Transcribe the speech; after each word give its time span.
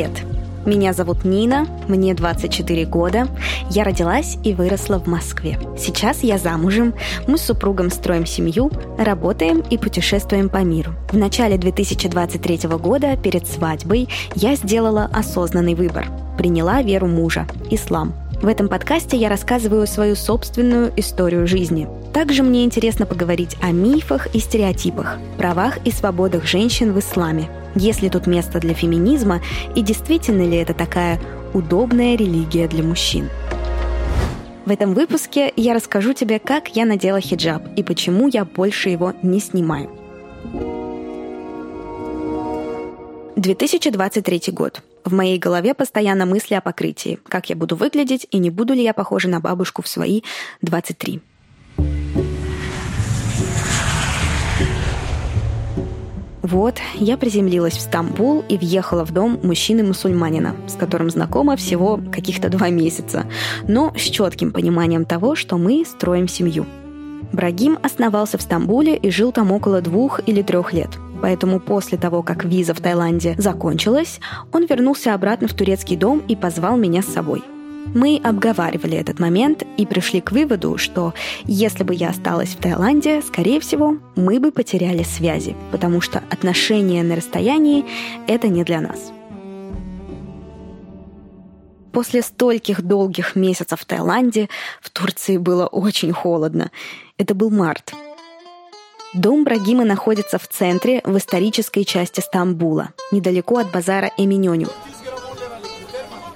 Привет! 0.00 0.22
Меня 0.64 0.94
зовут 0.94 1.26
Нина, 1.26 1.66
мне 1.86 2.14
24 2.14 2.86
года. 2.86 3.28
Я 3.68 3.84
родилась 3.84 4.38
и 4.42 4.54
выросла 4.54 4.98
в 4.98 5.06
Москве. 5.06 5.58
Сейчас 5.76 6.22
я 6.22 6.38
замужем, 6.38 6.94
мы 7.26 7.36
с 7.36 7.42
супругом 7.42 7.90
строим 7.90 8.24
семью, 8.24 8.70
работаем 8.96 9.60
и 9.60 9.76
путешествуем 9.76 10.48
по 10.48 10.64
миру. 10.64 10.92
В 11.10 11.18
начале 11.18 11.58
2023 11.58 12.66
года, 12.78 13.14
перед 13.18 13.46
свадьбой, 13.46 14.08
я 14.34 14.54
сделала 14.54 15.04
осознанный 15.12 15.74
выбор. 15.74 16.06
Приняла 16.38 16.80
веру 16.80 17.06
мужа– 17.06 17.46
ислам. 17.70 18.14
В 18.42 18.46
этом 18.46 18.68
подкасте 18.68 19.16
я 19.16 19.28
рассказываю 19.28 19.86
свою 19.86 20.16
собственную 20.16 20.92
историю 20.96 21.46
жизни. 21.46 21.88
Также 22.12 22.42
мне 22.42 22.64
интересно 22.64 23.06
поговорить 23.06 23.56
о 23.60 23.70
мифах 23.70 24.34
и 24.34 24.38
стереотипах, 24.38 25.18
правах 25.36 25.78
и 25.84 25.90
свободах 25.90 26.46
женщин 26.46 26.92
в 26.92 26.98
исламе– 26.98 27.48
есть 27.74 28.02
ли 28.02 28.10
тут 28.10 28.26
место 28.26 28.58
для 28.58 28.74
феминизма 28.74 29.40
и 29.74 29.82
действительно 29.82 30.42
ли 30.42 30.56
это 30.56 30.74
такая 30.74 31.20
удобная 31.54 32.16
религия 32.16 32.66
для 32.66 32.82
мужчин? 32.82 33.28
В 34.66 34.70
этом 34.70 34.94
выпуске 34.94 35.52
я 35.56 35.74
расскажу 35.74 36.12
тебе, 36.12 36.38
как 36.38 36.76
я 36.76 36.84
надела 36.84 37.20
хиджаб 37.20 37.62
и 37.76 37.82
почему 37.82 38.28
я 38.28 38.44
больше 38.44 38.88
его 38.90 39.14
не 39.22 39.40
снимаю. 39.40 39.90
2023 43.36 44.42
год. 44.52 44.82
В 45.04 45.12
моей 45.12 45.38
голове 45.38 45.74
постоянно 45.74 46.26
мысли 46.26 46.54
о 46.54 46.60
покрытии, 46.60 47.18
как 47.28 47.50
я 47.50 47.56
буду 47.56 47.76
выглядеть 47.76 48.26
и 48.30 48.38
не 48.38 48.50
буду 48.50 48.74
ли 48.74 48.82
я 48.82 48.92
похожа 48.92 49.28
на 49.28 49.40
бабушку 49.40 49.82
в 49.82 49.88
свои 49.88 50.22
23. 50.62 51.20
Вот, 56.42 56.78
я 56.94 57.16
приземлилась 57.16 57.74
в 57.74 57.80
Стамбул 57.80 58.42
и 58.48 58.58
въехала 58.58 59.04
в 59.04 59.12
дом 59.12 59.38
мужчины-мусульманина, 59.42 60.56
с 60.66 60.74
которым 60.74 61.08
знакома 61.08 61.54
всего 61.56 62.00
каких-то 62.10 62.48
два 62.48 62.70
месяца, 62.70 63.26
но 63.68 63.92
с 63.96 64.00
четким 64.00 64.50
пониманием 64.50 65.04
того, 65.04 65.36
что 65.36 65.58
мы 65.58 65.84
строим 65.84 66.26
семью. 66.26 66.66
Брагим 67.32 67.78
основался 67.82 68.36
в 68.36 68.42
Стамбуле 68.42 68.96
и 68.96 69.10
жил 69.10 69.30
там 69.30 69.52
около 69.52 69.80
двух 69.80 70.20
или 70.26 70.42
трех 70.42 70.72
лет. 70.72 70.90
Поэтому 71.22 71.60
после 71.60 71.98
того, 71.98 72.22
как 72.22 72.44
виза 72.44 72.74
в 72.74 72.80
Таиланде 72.80 73.34
закончилась, 73.38 74.20
он 74.52 74.66
вернулся 74.66 75.14
обратно 75.14 75.48
в 75.48 75.54
турецкий 75.54 75.96
дом 75.96 76.22
и 76.28 76.36
позвал 76.36 76.76
меня 76.76 77.02
с 77.02 77.06
собой– 77.06 77.42
мы 77.94 78.20
обговаривали 78.22 78.96
этот 78.96 79.18
момент 79.18 79.64
и 79.76 79.84
пришли 79.84 80.20
к 80.20 80.30
выводу, 80.30 80.78
что 80.78 81.12
если 81.44 81.82
бы 81.82 81.92
я 81.92 82.10
осталась 82.10 82.50
в 82.50 82.56
Таиланде, 82.58 83.20
скорее 83.20 83.58
всего, 83.58 83.96
мы 84.14 84.38
бы 84.38 84.52
потеряли 84.52 85.02
связи, 85.02 85.56
потому 85.72 86.00
что 86.00 86.22
отношения 86.30 87.02
на 87.02 87.16
расстоянии— 87.16 87.84
это 88.28 88.46
не 88.46 88.62
для 88.62 88.80
нас. 88.80 89.12
После 91.92 92.22
стольких 92.22 92.82
долгих 92.82 93.34
месяцев 93.34 93.80
в 93.80 93.84
Таиланде 93.84 94.48
в 94.80 94.90
Турции 94.90 95.36
было 95.36 95.66
очень 95.66 96.12
холодно. 96.12 96.70
Это 97.18 97.34
был 97.34 97.50
март. 97.50 97.92
Дом 99.14 99.44
Брагима 99.44 99.84
находится 99.84 100.38
в 100.38 100.46
центре, 100.46 101.00
в 101.04 101.16
исторической 101.16 101.84
части 101.84 102.20
Стамбула, 102.20 102.90
недалеко 103.12 103.58
от 103.58 103.70
базара 103.70 104.10
Эминёню— 104.16 104.68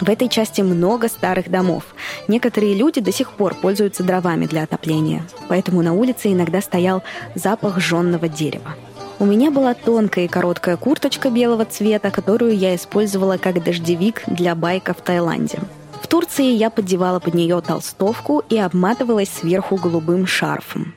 в 0.00 0.10
этой 0.10 0.28
части 0.28 0.60
много 0.60 1.08
старых 1.08 1.50
домов. 1.50 1.84
Некоторые 2.28 2.74
люди 2.74 3.00
до 3.00 3.12
сих 3.12 3.32
пор 3.32 3.54
пользуются 3.54 4.02
дровами 4.02 4.46
для 4.46 4.64
отопления, 4.64 5.24
поэтому 5.48 5.82
на 5.82 5.94
улице 5.94 6.32
иногда 6.32 6.60
стоял 6.60 7.02
запах 7.34 7.78
жженного 7.78 8.28
дерева. 8.28 8.74
У 9.18 9.24
меня 9.24 9.50
была 9.50 9.72
тонкая 9.74 10.24
и 10.24 10.28
короткая 10.28 10.76
курточка 10.76 11.30
белого 11.30 11.64
цвета, 11.64 12.10
которую 12.10 12.56
я 12.56 12.74
использовала 12.74 13.38
как 13.38 13.62
дождевик 13.62 14.24
для 14.26 14.54
байка 14.54 14.92
в 14.92 15.00
Таиланде. 15.00 15.60
В 16.02 16.08
Турции 16.08 16.52
я 16.52 16.68
поддевала 16.68 17.20
под 17.20 17.34
нее 17.34 17.60
толстовку 17.60 18.42
и 18.50 18.58
обматывалась 18.58 19.30
сверху 19.30 19.76
голубым 19.76 20.26
шарфом. 20.26 20.92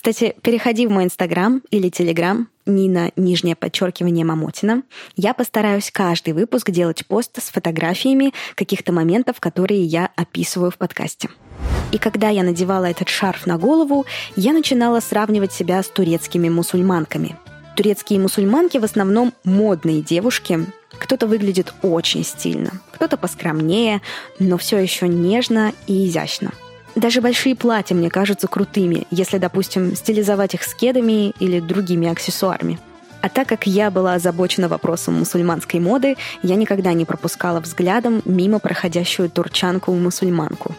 Кстати, 0.00 0.34
переходи 0.40 0.86
в 0.86 0.90
мой 0.90 1.04
инстаграм 1.04 1.60
или 1.70 1.90
телеграм, 1.90 2.48
Нина, 2.64 3.10
нижнее 3.16 3.54
подчеркивание 3.54 4.24
Мамотина. 4.24 4.82
Я 5.14 5.34
постараюсь 5.34 5.90
каждый 5.90 6.32
выпуск 6.32 6.70
делать 6.70 7.04
пост 7.06 7.36
с 7.38 7.50
фотографиями 7.50 8.32
каких-то 8.54 8.94
моментов, 8.94 9.40
которые 9.40 9.84
я 9.84 10.08
описываю 10.16 10.70
в 10.70 10.78
подкасте. 10.78 11.28
И 11.92 11.98
когда 11.98 12.30
я 12.30 12.42
надевала 12.42 12.86
этот 12.86 13.10
шарф 13.10 13.44
на 13.46 13.58
голову, 13.58 14.06
я 14.36 14.54
начинала 14.54 15.00
сравнивать 15.00 15.52
себя 15.52 15.82
с 15.82 15.88
турецкими 15.88 16.48
мусульманками. 16.48 17.36
Турецкие 17.76 18.20
мусульманки 18.20 18.78
в 18.78 18.84
основном 18.84 19.34
модные 19.44 20.00
девушки. 20.00 20.60
Кто-то 20.92 21.26
выглядит 21.26 21.74
очень 21.82 22.24
стильно, 22.24 22.70
кто-то 22.92 23.18
поскромнее, 23.18 24.00
но 24.38 24.56
все 24.56 24.78
еще 24.78 25.08
нежно 25.08 25.74
и 25.86 26.06
изящно– 26.06 26.52
даже 26.94 27.20
большие 27.20 27.54
платья 27.54 27.94
мне 27.94 28.10
кажутся 28.10 28.48
крутыми, 28.48 29.06
если, 29.10 29.38
допустим, 29.38 29.94
стилизовать 29.94 30.54
их 30.54 30.62
с 30.62 30.74
кедами 30.74 31.30
или 31.38 31.60
другими 31.60 32.08
аксессуарами. 32.08 32.78
А 33.22 33.28
так 33.28 33.48
как 33.48 33.66
я 33.66 33.90
была 33.90 34.14
озабочена 34.14 34.68
вопросом 34.68 35.14
мусульманской 35.14 35.78
моды, 35.78 36.16
я 36.42 36.56
никогда 36.56 36.92
не 36.94 37.04
пропускала 37.04 37.60
взглядом 37.60 38.22
мимо 38.24 38.58
проходящую 38.58 39.28
турчанку-мусульманку. 39.30 40.74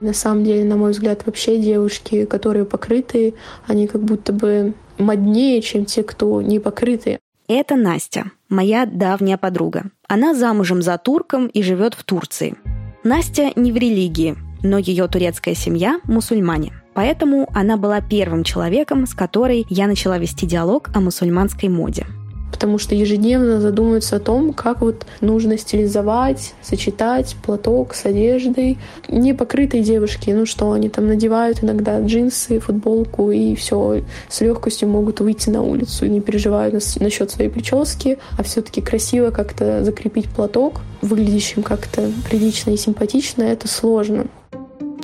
На 0.00 0.12
самом 0.12 0.44
деле, 0.44 0.64
на 0.64 0.76
мой 0.76 0.92
взгляд, 0.92 1.22
вообще 1.24 1.58
девушки, 1.58 2.26
которые 2.26 2.64
покрытые, 2.64 3.34
они 3.66 3.86
как 3.86 4.02
будто 4.02 4.32
бы 4.32 4.74
моднее, 4.98 5.62
чем 5.62 5.84
те, 5.84 6.02
кто 6.02 6.42
не 6.42 6.58
покрытые. 6.58 7.20
Это 7.46 7.76
Настя, 7.76 8.30
моя 8.48 8.86
давняя 8.86 9.36
подруга. 9.36 9.90
Она 10.08 10.34
замужем 10.34 10.80
за 10.80 10.96
турком 10.96 11.46
и 11.48 11.62
живет 11.62 11.92
в 11.92 12.02
Турции. 12.02 12.54
Настя 13.02 13.50
не 13.54 13.70
в 13.70 13.76
религии, 13.76 14.36
но 14.62 14.78
ее 14.78 15.06
турецкая 15.08 15.54
семья– 15.54 16.00
мусульмане. 16.04 16.72
Поэтому 16.94 17.50
она 17.54 17.76
была 17.76 18.00
первым 18.00 18.44
человеком, 18.44 19.06
с 19.06 19.12
которой 19.12 19.66
я 19.68 19.86
начала 19.86 20.16
вести 20.16 20.46
диалог 20.46 20.88
о 20.94 21.00
мусульманской 21.00 21.68
моде 21.68 22.06
потому 22.54 22.78
что 22.78 22.94
ежедневно 22.94 23.60
задумываются 23.60 24.14
о 24.14 24.20
том, 24.20 24.52
как 24.52 24.80
вот 24.80 25.06
нужно 25.20 25.58
стилизовать, 25.58 26.54
сочетать 26.62 27.34
платок 27.44 27.94
с 27.94 28.06
одеждой. 28.06 28.78
Не 29.08 29.34
покрытые 29.34 29.82
девушки, 29.82 30.30
ну 30.30 30.46
что, 30.46 30.70
они 30.70 30.88
там 30.88 31.08
надевают 31.08 31.64
иногда 31.64 32.00
джинсы, 32.00 32.60
футболку 32.60 33.32
и 33.32 33.56
все 33.56 34.04
с 34.28 34.40
легкостью 34.40 34.88
могут 34.88 35.18
выйти 35.18 35.50
на 35.50 35.62
улицу 35.62 36.06
не 36.06 36.20
переживают 36.20 36.74
насчет 37.00 37.28
своей 37.28 37.50
прически, 37.50 38.18
а 38.38 38.44
все-таки 38.44 38.80
красиво 38.80 39.32
как-то 39.32 39.82
закрепить 39.82 40.28
платок, 40.28 40.80
выглядящим 41.02 41.64
как-то 41.64 42.08
прилично 42.30 42.70
и 42.70 42.76
симпатично, 42.76 43.42
это 43.42 43.66
сложно. 43.66 44.26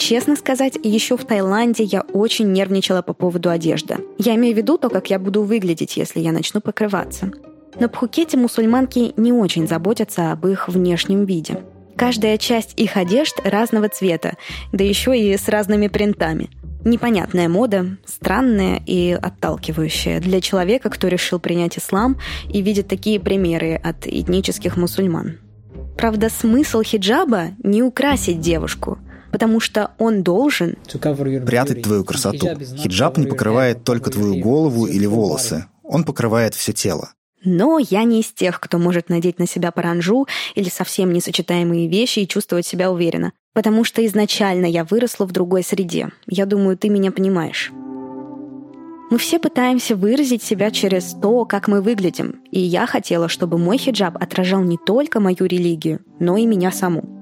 Честно 0.00 0.34
сказать, 0.34 0.78
еще 0.82 1.18
в 1.18 1.26
Таиланде 1.26 1.84
я 1.84 2.00
очень 2.00 2.50
нервничала 2.52 3.02
по 3.02 3.12
поводу 3.12 3.50
одежды. 3.50 3.98
Я 4.16 4.34
имею 4.36 4.54
в 4.54 4.56
виду 4.56 4.78
то, 4.78 4.88
как 4.88 5.10
я 5.10 5.18
буду 5.18 5.42
выглядеть, 5.42 5.98
если 5.98 6.20
я 6.20 6.32
начну 6.32 6.62
покрываться. 6.62 7.30
На 7.78 7.86
Пхукете 7.86 8.38
мусульманки 8.38 9.12
не 9.18 9.30
очень 9.30 9.68
заботятся 9.68 10.32
об 10.32 10.46
их 10.46 10.68
внешнем 10.68 11.26
виде. 11.26 11.62
Каждая 11.96 12.38
часть 12.38 12.80
их 12.80 12.96
одежд 12.96 13.40
разного 13.44 13.90
цвета, 13.90 14.38
да 14.72 14.82
еще 14.82 15.16
и 15.16 15.36
с 15.36 15.46
разными 15.48 15.88
принтами. 15.88 16.48
Непонятная 16.82 17.50
мода, 17.50 17.98
странная 18.06 18.82
и 18.86 19.12
отталкивающая 19.12 20.18
для 20.20 20.40
человека, 20.40 20.88
кто 20.88 21.08
решил 21.08 21.38
принять 21.38 21.76
ислам 21.76 22.16
и 22.48 22.62
видит 22.62 22.88
такие 22.88 23.20
примеры 23.20 23.74
от 23.74 24.06
этнических 24.06 24.78
мусульман. 24.78 25.38
Правда, 25.98 26.30
смысл 26.30 26.80
хиджаба— 26.80 27.48
не 27.62 27.82
украсить 27.82 28.40
девушку— 28.40 28.98
потому 29.30 29.60
что 29.60 29.92
он 29.98 30.22
должен 30.22 30.76
прятать 31.46 31.82
твою 31.82 32.04
красоту. 32.04 32.46
Хиджаб 32.76 33.18
не 33.18 33.26
покрывает 33.26 33.84
только 33.84 34.10
твою 34.10 34.40
голову 34.40 34.86
или 34.86 35.06
волосы, 35.06 35.66
он 35.82 36.04
покрывает 36.04 36.54
все 36.54 36.72
тело. 36.72 37.10
Но 37.42 37.78
я 37.78 38.04
не 38.04 38.20
из 38.20 38.32
тех, 38.32 38.60
кто 38.60 38.78
может 38.78 39.08
надеть 39.08 39.38
на 39.38 39.46
себя 39.46 39.70
паранжу 39.70 40.26
или 40.54 40.68
совсем 40.68 41.12
несочетаемые 41.12 41.88
вещи 41.88 42.20
и 42.20 42.28
чувствовать 42.28 42.66
себя 42.66 42.92
уверенно. 42.92 43.32
Потому 43.54 43.82
что 43.82 44.04
изначально 44.06 44.66
я 44.66 44.84
выросла 44.84 45.26
в 45.26 45.32
другой 45.32 45.62
среде. 45.62 46.10
Я 46.26 46.46
думаю, 46.46 46.76
ты 46.76 46.88
меня 46.88 47.10
понимаешь. 47.10 47.72
Мы 49.10 49.18
все 49.18 49.40
пытаемся 49.40 49.96
выразить 49.96 50.42
себя 50.42 50.70
через 50.70 51.16
то, 51.20 51.44
как 51.44 51.66
мы 51.66 51.80
выглядим. 51.80 52.42
И 52.52 52.60
я 52.60 52.86
хотела, 52.86 53.28
чтобы 53.28 53.58
мой 53.58 53.76
хиджаб 53.76 54.16
отражал 54.22 54.62
не 54.62 54.78
только 54.78 55.18
мою 55.18 55.46
религию, 55.46 56.00
но 56.20 56.36
и 56.36 56.46
меня 56.46 56.70
саму. 56.70 57.19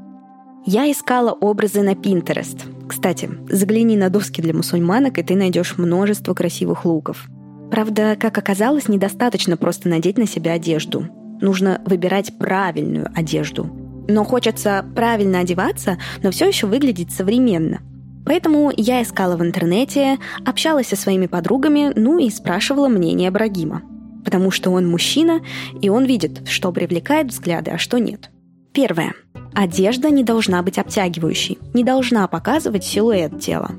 Я 0.66 0.90
искала 0.90 1.32
образы 1.32 1.82
на 1.82 1.94
Pinterest. 1.94 2.60
Кстати, 2.88 3.31
загляни 3.49 3.96
на 3.96 4.10
доски 4.10 4.43
для 4.43 4.52
мусульманок, 4.52 5.19
и 5.19 5.22
ты 5.22 5.34
найдешь 5.34 5.78
множество 5.78 6.34
красивых 6.34 6.84
луков. 6.84 7.26
Правда, 7.70 8.16
как 8.19 8.37
оказалось, 8.38 8.88
недостаточно 8.88 9.56
просто 9.56 9.88
надеть 9.88 10.19
на 10.19 10.26
себя 10.26 10.52
одежду. 10.52 11.06
Нужно 11.40 11.81
выбирать 11.84 12.37
правильную 12.38 13.10
одежду. 13.14 13.66
Но 14.08 14.25
хочется 14.25 14.84
правильно 14.94 15.40
одеваться, 15.40 15.99
но 16.22 16.31
все 16.31 16.49
еще 16.49 16.66
выглядеть 16.66 17.12
современно. 17.12 17.81
Поэтому 18.26 18.72
я 18.76 19.02
искала 19.02 19.37
в 19.37 19.43
интернете, 19.43 20.19
общалась 20.44 20.88
со 20.88 20.96
своими 20.96 21.26
подругами, 21.26 21.93
ну 21.94 22.19
и 22.19 22.28
спрашивала 22.31 22.88
мнение 22.88 23.31
Брагима. 23.31 23.82
потому 24.25 24.50
что 24.50 24.70
он 24.70 24.87
мужчина, 24.87 25.40
и 25.81 25.88
он 25.88 26.04
видит, 26.04 26.46
что 26.46 26.70
привлекает 26.70 27.28
взгляды, 27.28 27.70
а 27.70 27.78
что 27.78 27.96
нет. 27.99 28.31
Первое. 28.75 29.14
Одежда 29.55 30.11
не 30.11 30.25
должна 30.25 30.62
быть 30.62 30.79
обтягивающей, 30.79 31.59
не 31.75 31.85
должна 31.85 32.27
показывать 32.29 32.85
силуэт 32.85 33.41
тела. 33.41 33.73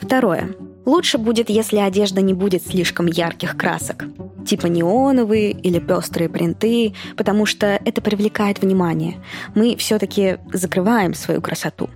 Второе. 0.00 0.54
Лучше 0.84 1.18
будет, 1.18 1.48
если 1.48 1.78
одежда 1.78 2.20
не 2.20 2.34
будет 2.34 2.66
слишком 2.66 3.06
ярких 3.06 3.56
красок, 3.56 4.04
типа 4.44 4.66
неоновые 4.66 5.52
или 5.52 5.78
пестрые 5.78 6.28
принты, 6.28 6.94
потому 7.16 7.46
что 7.46 7.80
это 7.84 8.02
привлекает 8.02 8.60
внимание. 8.60 9.18
Мы 9.54 9.76
все-таки 9.76 10.38
закрываем 10.52 11.14
свою 11.14 11.40
красоту. 11.40 11.88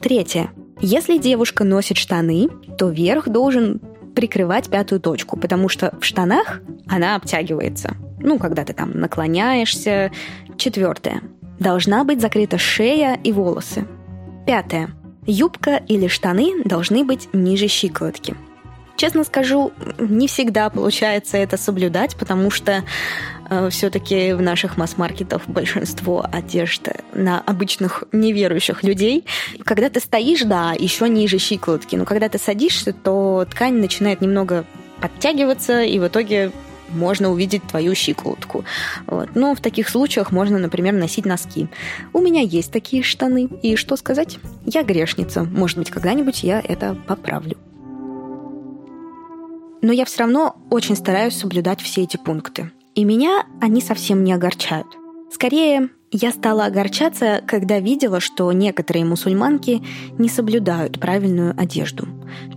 Третье. 0.00 0.50
Если 0.80 1.18
девушка 1.18 1.64
носит 1.64 1.96
штаны, 1.96 2.48
то 2.78 2.88
верх 2.88 3.28
должен 3.28 3.80
прикрывать 4.14 4.70
пятую 4.70 5.00
точку, 5.00 5.36
потому 5.36 5.68
что 5.68 5.92
в 6.00 6.04
штанах 6.04 6.60
она 6.86 7.16
обтягивается. 7.16 7.96
Ну, 8.20 8.38
когда 8.38 8.64
ты 8.64 8.72
там 8.72 8.92
наклоняешься. 8.98 10.10
Четвертое. 10.56 11.22
Должна 11.60 12.04
быть 12.04 12.22
закрыта 12.22 12.56
шея 12.56 13.20
и 13.22 13.32
волосы. 13.32 13.86
Пятое. 14.46 14.90
Юбка 15.26 15.76
или 15.86 16.08
штаны 16.08 16.64
должны 16.64 17.04
быть 17.04 17.28
ниже 17.34 17.68
щиколотки. 17.68 18.34
Честно 18.96 19.24
скажу, 19.24 19.72
не 19.98 20.26
всегда 20.26 20.70
получается 20.70 21.36
это 21.36 21.58
соблюдать, 21.58 22.16
потому 22.16 22.50
что 22.50 22.82
э, 23.48 23.68
все-таки 23.70 24.32
в 24.32 24.40
наших 24.40 24.78
масс-маркетах 24.78 25.42
большинство 25.46 26.26
одежды 26.30 26.96
на 27.12 27.40
обычных 27.40 28.04
неверующих 28.12 28.82
людей. 28.82 29.26
Когда 29.64 29.90
ты 29.90 30.00
стоишь, 30.00 30.42
да, 30.42 30.72
еще 30.72 31.08
ниже 31.08 31.38
щиколотки, 31.38 31.96
но 31.96 32.06
когда 32.06 32.28
ты 32.30 32.38
садишься, 32.38 32.92
то 32.92 33.46
ткань 33.50 33.74
начинает 33.74 34.22
немного 34.22 34.64
подтягиваться, 35.00 35.82
и 35.82 35.98
в 35.98 36.06
итоге 36.06 36.52
можно 36.92 37.30
увидеть 37.30 37.62
твою 37.64 37.94
щиколотку. 37.94 38.64
Вот. 39.06 39.30
Но 39.34 39.54
в 39.54 39.60
таких 39.60 39.88
случаях 39.88 40.32
можно, 40.32 40.58
например, 40.58 40.94
носить 40.94 41.26
носки. 41.26 41.68
У 42.12 42.20
меня 42.20 42.40
есть 42.40 42.72
такие 42.72 43.02
штаны, 43.02 43.48
и 43.62 43.76
что 43.76 43.96
сказать? 43.96 44.38
Я 44.66 44.82
грешница. 44.82 45.44
Может 45.44 45.78
быть, 45.78 45.90
когда-нибудь 45.90 46.42
я 46.42 46.60
это 46.60 46.96
поправлю. 47.06 47.56
Но 49.82 49.92
я 49.92 50.04
все 50.04 50.20
равно 50.20 50.56
очень 50.70 50.96
стараюсь 50.96 51.36
соблюдать 51.36 51.80
все 51.80 52.02
эти 52.02 52.16
пункты. 52.16 52.70
И 52.94 53.04
меня 53.04 53.46
они 53.60 53.80
совсем 53.80 54.24
не 54.24 54.32
огорчают. 54.32 54.86
Скорее, 55.32 55.90
я 56.12 56.32
стала 56.32 56.66
огорчаться, 56.66 57.40
когда 57.46 57.78
видела, 57.78 58.18
что 58.18 58.50
некоторые 58.52 59.04
мусульманки 59.04 59.80
не 60.18 60.28
соблюдают 60.28 60.98
правильную 60.98 61.54
одежду. 61.56 62.08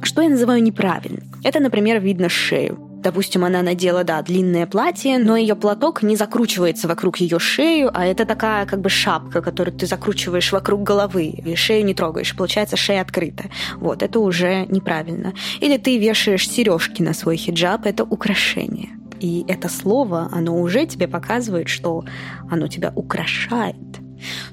Что 0.01 0.23
я 0.23 0.29
называю 0.29 0.63
неправильно? 0.63 1.21
Это, 1.43 1.59
например, 1.59 2.01
видно 2.01 2.29
шею. 2.29 2.92
Допустим, 3.03 3.43
она 3.43 3.61
надела, 3.61 4.05
да, 4.05 4.21
длинное 4.21 4.65
платье, 4.65 5.17
но 5.17 5.35
ее 5.35 5.55
платок 5.55 6.03
не 6.03 6.15
закручивается 6.15 6.87
вокруг 6.87 7.17
ее 7.17 7.37
шею, 7.37 7.91
а 7.93 8.05
это 8.05 8.25
такая 8.25 8.65
как 8.65 8.79
бы 8.79 8.89
шапка, 8.89 9.41
которую 9.41 9.75
ты 9.75 9.85
закручиваешь 9.85 10.53
вокруг 10.53 10.83
головы, 10.83 11.25
и 11.25 11.55
шею 11.55 11.85
не 11.85 11.93
трогаешь. 11.93 12.33
Получается, 12.33 12.77
шея 12.77 13.01
открыта. 13.01 13.49
Вот, 13.75 14.03
это 14.03 14.19
уже 14.21 14.65
неправильно. 14.67 15.33
Или 15.59 15.75
ты 15.77 15.97
вешаешь 15.97 16.49
сережки 16.49 17.01
на 17.01 17.13
свой 17.13 17.35
хиджаб, 17.35 17.85
это 17.85 18.05
украшение. 18.05 18.89
И 19.19 19.43
это 19.49 19.67
слово, 19.67 20.29
оно 20.31 20.61
уже 20.61 20.85
тебе 20.85 21.09
показывает, 21.09 21.67
что 21.67 22.05
оно 22.49 22.67
тебя 22.67 22.93
украшает. 22.95 23.92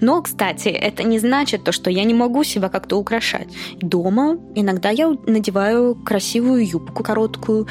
Но, 0.01 0.23
кстати, 0.23 0.69
это 0.69 1.03
не 1.03 1.19
значит 1.19 1.65
то, 1.65 1.73
что 1.73 1.91
я 1.91 2.05
не 2.05 2.15
могу 2.15 2.45
себя 2.45 2.69
как-то 2.69 2.97
украшать. 2.97 3.49
Дома 3.81 4.39
иногда 4.55 4.91
я 4.91 5.09
надеваю 5.27 5.95
красивую 5.95 6.67
юбку 6.67 7.03
короткую 7.03 7.67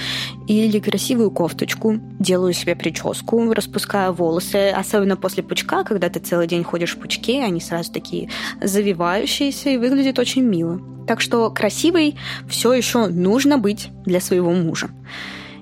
или 0.48 0.80
красивую 0.80 1.32
кофточку, 1.32 2.00
делаю 2.20 2.54
себе 2.54 2.76
прическу, 2.76 3.54
распускаю 3.54 4.14
волосы, 4.14 4.70
особенно 4.70 5.16
после 5.16 5.44
пучка, 5.44 5.84
когда 5.84 6.10
ты 6.10 6.20
целый 6.20 6.48
день 6.48 6.64
ходишь 6.64 6.96
в 6.96 7.00
пучке, 7.00 7.44
они 7.44 7.62
сразу 7.62 7.92
такие 7.92 8.30
завивающиеся 8.62 9.70
и 9.70 9.78
выглядят 9.78 10.20
очень 10.20 10.44
мило. 10.44 10.82
Так 11.08 11.22
что 11.22 11.50
красивой 11.50 12.16
все 12.48 12.74
еще 12.74 13.08
нужно 13.08 13.58
быть 13.58 13.90
для 14.06 14.20
своего 14.20 14.52
мужа. 14.52 14.90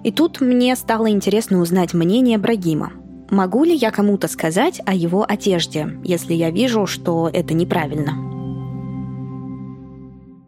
И 0.04 0.12
тут 0.12 0.42
мне 0.42 0.76
стало 0.76 1.10
интересно 1.10 1.62
узнать 1.62 1.94
мнение 1.94 2.38
Брагима. 2.38 2.92
Могу 3.30 3.66
ли 3.66 3.76
я 3.76 3.92
кому-то 3.92 4.28
сказать 4.28 4.82
о 4.86 4.94
его 4.94 5.26
одежде, 5.28 6.00
если 6.04 6.34
я 6.34 6.50
вижу, 6.50 6.88
что 6.88 7.30
это 7.32 7.54
неправильно? 7.54 8.14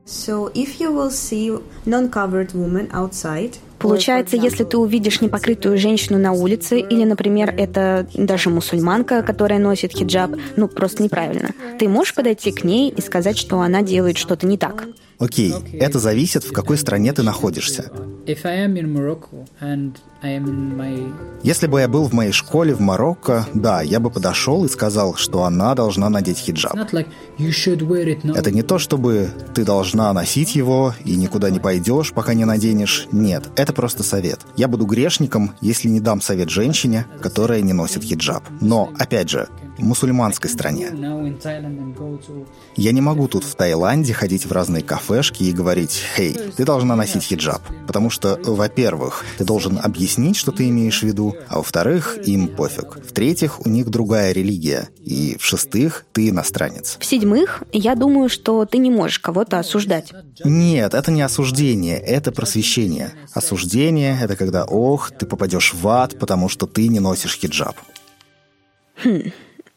So 0.06 0.52
if 0.54 0.80
you 0.80 0.92
will 0.92 1.12
see 1.12 1.62
non-covered 1.86 2.54
woman 2.54 2.90
outside, 2.92 3.56
Получается, 3.80 4.36
если 4.36 4.66
ты 4.66 4.78
увидишь 4.78 5.22
непокрытую 5.22 5.78
женщину 5.78 6.20
на 6.20 6.34
улице, 6.34 6.80
или, 6.80 7.06
например, 7.06 7.54
это 7.56 8.08
даже 8.14 8.50
мусульманка, 8.50 9.24
которая 9.24 9.58
носит 9.60 9.94
хиджаб, 9.94 10.31
ну, 10.58 10.68
просто 10.68 11.02
неправильно, 11.02 11.52
ты 11.78 11.88
можешь 11.88 12.14
подойти 12.14 12.52
к 12.52 12.66
ней 12.66 12.90
и 12.90 13.02
сказать, 13.02 13.38
что 13.38 13.62
она 13.62 13.81
делает 13.81 14.18
что-то 14.18 14.46
не 14.48 14.58
так? 14.58 14.86
Окей, 15.19 15.54
это 15.74 16.00
зависит, 16.00 16.44
в 16.45 16.54
какой 16.54 16.77
стране 16.77 17.12
ты 17.12 17.24
находишься. 17.24 17.92
Если 21.44 21.68
бы 21.68 21.80
я 21.80 21.88
был 21.88 22.06
в 22.06 22.13
моей 22.13 22.31
школе 22.31 22.74
в 22.74 22.80
Марокко, 22.80 23.45
да, 23.54 23.81
я 23.81 24.00
бы 24.00 24.10
подошел 24.10 24.63
и 24.66 24.69
сказал, 24.69 25.16
что 25.16 25.44
она 25.44 25.75
должна 25.75 26.10
надеть 26.10 26.38
хиджаб. 26.38 26.75
Это 26.75 28.51
не 28.51 28.63
то, 28.63 28.80
чтобы 28.80 29.30
ты 29.54 29.66
должна 29.66 30.13
носить 30.13 30.56
его 30.56 30.94
и 31.04 31.16
никуда 31.16 31.50
не 31.50 31.60
пойдешь, 31.60 32.13
пока 32.13 32.33
не 32.33 32.45
наденешь. 32.45 33.07
Нет, 33.12 33.50
это 33.56 33.74
просто 33.74 34.04
совет. 34.04 34.39
Я 34.56 34.68
буду 34.68 34.86
грешником, 34.86 35.56
если 35.60 35.89
не 35.89 36.00
дам 36.00 36.21
совет 36.21 36.50
женщине, 36.50 37.06
которая 37.21 37.62
не 37.62 37.74
носит 37.74 38.04
хиджаб. 38.04 38.44
Но, 38.62 38.92
опять 38.98 39.30
же, 39.30 39.48
мусульманской 39.80 40.50
стране. 40.50 40.90
Я 42.76 42.92
не 42.92 43.02
могу 43.02 43.28
тут 43.28 43.44
в 43.44 43.56
Таиланде 43.56 44.14
ходить 44.14 44.46
в 44.46 44.52
разные 44.52 44.84
кафешки 44.84 45.44
и 45.44 45.52
говорить 45.52 46.02
«Хей, 46.16 46.34
ты 46.56 46.66
должна 46.66 46.96
носить 46.96 47.24
хиджаб», 47.24 47.62
потому 47.88 48.10
что, 48.10 48.40
во-первых, 48.44 49.26
ты 49.38 49.44
должен 49.44 49.80
объяснить, 49.81 50.36
что 50.36 50.52
ты 50.52 50.70
имеешь 50.70 51.02
в 51.02 51.04
виду, 51.04 51.36
а 51.48 51.58
во-вторых, 51.58 52.18
им 52.26 52.48
пофиг. 52.48 52.98
В-третьих, 53.04 53.66
у 53.66 53.70
них 53.70 53.90
другая 53.90 54.31
религия, 54.31 54.90
и 55.00 55.38
в-шестых, 55.40 56.06
ты 56.12 56.30
иностранец. 56.30 56.98
В-седьмых, 57.00 57.64
я 57.71 57.95
думаю, 57.95 58.30
что 58.30 58.66
ты 58.66 58.78
не 58.78 58.90
можешь 58.90 59.19
кого-то 59.19 59.59
осуждать. 59.59 60.12
Нет, 60.44 60.94
это 60.94 61.12
не 61.12 61.21
осуждение, 61.21 61.98
это 61.98 62.31
просвещение. 62.31 63.14
Осуждение— 63.33 64.18
это 64.21 64.36
когда, 64.36 64.66
ох, 64.66 65.12
ты 65.12 65.26
попадешь 65.26 65.74
в 65.74 65.88
ад, 65.88 66.18
потому 66.19 66.50
что 66.50 66.68
ты 66.68 66.88
не 66.88 67.00
носишь 67.00 67.38
хиджаб. 67.38 67.76
Хм, 69.04 69.31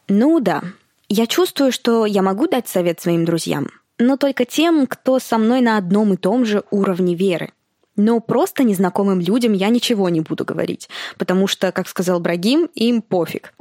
ну 0.09 0.41
да, 0.41 0.63
я 1.09 1.27
чувствую, 1.27 1.73
что 1.73 2.07
я 2.07 2.23
могу 2.23 2.47
дать 2.47 2.69
совет 2.69 3.01
своим 3.01 3.25
друзьям, 3.25 3.69
но 3.99 4.17
только 4.17 4.45
тем, 4.45 4.87
кто 4.87 5.19
со 5.19 5.39
мной 5.39 5.61
на 5.61 5.77
одном 5.77 6.15
и 6.15 6.17
том 6.17 6.45
же 6.45 6.65
уровне 6.71 7.15
веры. 7.15 7.53
Но 7.97 8.21
просто 8.21 8.65
незнакомым 8.65 9.21
людям 9.21 9.53
я 9.53 9.69
ничего 9.69 10.09
не 10.09 10.21
буду 10.21 10.45
говорить, 10.45 10.89
потому 11.19 11.47
что, 11.47 11.71
как 11.73 11.87
сказал 11.89 12.21
Брагим, 12.21 12.71
им 12.75 13.03
пофиг. 13.03 13.53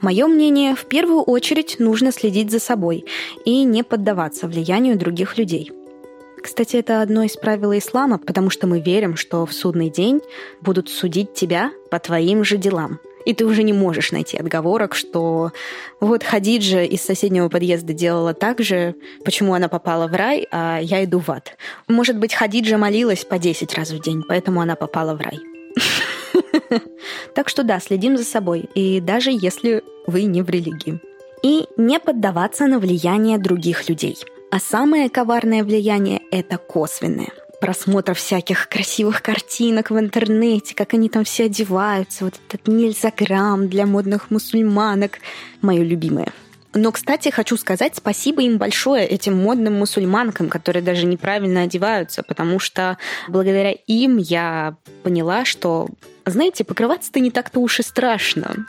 Мое 0.00 0.26
мнение, 0.26 0.74
в 0.74 0.86
первую 0.86 1.20
очередь 1.20 1.76
нужно 1.78 2.10
следить 2.10 2.50
за 2.50 2.58
собой 2.58 3.04
и 3.44 3.64
не 3.64 3.82
поддаваться 3.82 4.48
влиянию 4.48 4.96
других 4.96 5.36
людей. 5.36 5.70
Кстати, 6.42 6.76
это 6.76 7.02
одно 7.02 7.22
из 7.22 7.36
правил 7.36 7.74
ислама, 7.74 8.16
потому 8.16 8.48
что 8.48 8.66
мы 8.66 8.80
верим, 8.80 9.16
что 9.16 9.44
в 9.44 9.52
судный 9.52 9.90
день 9.90 10.22
будут 10.62 10.88
судить 10.88 11.34
тебя 11.34 11.70
по 11.90 11.98
твоим 11.98 12.44
же 12.44 12.56
делам– 12.56 12.98
и 13.24 13.34
ты 13.34 13.44
уже 13.44 13.62
не 13.62 13.72
можешь 13.72 14.12
найти 14.12 14.36
отговорок, 14.36 14.94
что 14.94 15.52
вот 16.00 16.24
Хадиджа 16.24 16.82
из 16.82 17.02
соседнего 17.02 17.48
подъезда 17.48 17.92
делала 17.92 18.34
так 18.34 18.60
же, 18.60 18.94
почему 19.24 19.54
она 19.54 19.68
попала 19.68 20.06
в 20.06 20.14
рай, 20.14 20.46
а 20.50 20.78
я 20.80 21.04
иду 21.04 21.18
в 21.18 21.30
ад. 21.30 21.56
Может 21.88 22.18
быть, 22.18 22.34
Хадиджа 22.34 22.78
молилась 22.78 23.24
по 23.24 23.38
10 23.38 23.74
раз 23.74 23.90
в 23.90 24.00
день, 24.00 24.22
поэтому 24.26 24.60
она 24.60 24.76
попала 24.76 25.14
в 25.14 25.20
рай. 25.20 25.38
Так 27.34 27.48
что 27.48 27.62
да, 27.62 27.78
следим 27.80 28.16
за 28.16 28.24
собой, 28.24 28.68
и 28.74 29.00
даже 29.00 29.30
если 29.30 29.82
вы 30.06 30.24
не 30.24 30.42
в 30.42 30.50
религии. 30.50 31.00
И 31.42 31.66
не 31.76 31.98
поддаваться 32.00 32.66
на 32.66 32.78
влияние 32.78 33.38
других 33.38 33.88
людей. 33.88 34.16
А 34.50 34.58
самое 34.58 35.08
коварное 35.08 35.62
влияние— 35.62 36.20
это 36.30 36.58
косвенное 36.58 37.30
просмотра 37.60 38.14
всяких 38.14 38.68
красивых 38.68 39.22
картинок 39.22 39.90
в 39.90 39.98
интернете, 39.98 40.74
как 40.74 40.94
они 40.94 41.08
там 41.08 41.24
все 41.24 41.44
одеваются, 41.44 42.24
вот 42.24 42.34
этот 42.48 42.66
нельзяграмм 42.66 43.68
для 43.68 43.86
модных 43.86 44.30
мусульманок, 44.30 45.18
мое 45.60 45.82
любимое. 45.82 46.32
Но, 46.72 46.92
кстати, 46.92 47.30
хочу 47.30 47.56
сказать 47.56 47.96
спасибо 47.96 48.42
им 48.42 48.56
большое, 48.56 49.04
этим 49.04 49.36
модным 49.36 49.74
мусульманкам, 49.74 50.48
которые 50.48 50.82
даже 50.82 51.04
неправильно 51.04 51.62
одеваются, 51.62 52.22
потому 52.22 52.60
что 52.60 52.96
благодаря 53.28 53.72
им 53.72 54.18
я 54.18 54.76
поняла, 55.02 55.44
что, 55.44 55.88
знаете, 56.26 56.62
покрываться-то 56.62 57.18
не 57.18 57.32
так-то 57.32 57.58
уж 57.58 57.80
и 57.80 57.82
страшно. 57.82 58.66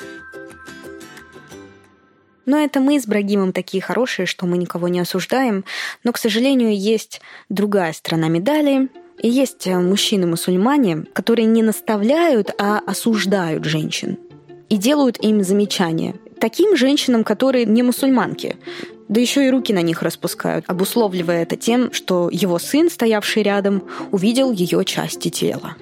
Но 2.52 2.60
это 2.60 2.82
мы 2.82 3.00
с 3.00 3.06
Брагимом 3.08 3.54
такие 3.54 3.82
хорошие, 3.82 4.26
что 4.26 4.46
мы 4.46 4.58
никого 4.58 4.90
не 4.90 5.00
осуждаем. 5.00 5.64
Но, 6.04 6.12
к 6.12 6.18
сожалению, 6.18 6.78
есть 6.78 7.22
другая 7.48 7.94
сторона 7.94 8.28
медали, 8.28 8.90
И 9.24 9.30
есть 9.30 9.68
э, 9.68 9.80
мужчины-мусульмане, 9.80 11.06
которые 11.14 11.46
не 11.46 11.64
наставляют, 11.64 12.54
а 12.58 12.82
осуждают 12.86 13.64
женщин. 13.64 14.18
И 14.68 14.76
делают 14.76 15.18
им 15.24 15.44
замечания. 15.44 16.16
Таким 16.42 16.76
женщинам, 16.76 17.24
которые 17.24 17.64
не 17.64 17.84
мусульманки. 17.84 18.58
Да 19.08 19.22
еще 19.22 19.48
и 19.48 19.50
руки 19.50 19.72
на 19.72 19.82
них 19.82 20.02
распускают, 20.02 20.66
обусловливая 20.68 21.44
это 21.44 21.56
тем, 21.56 21.94
что 21.94 22.30
его 22.30 22.60
сын, 22.60 22.90
стоявший 22.90 23.44
рядом, 23.44 23.84
увидел 24.12 24.52
ее 24.52 24.84
части 24.84 25.30
тела. 25.30 25.78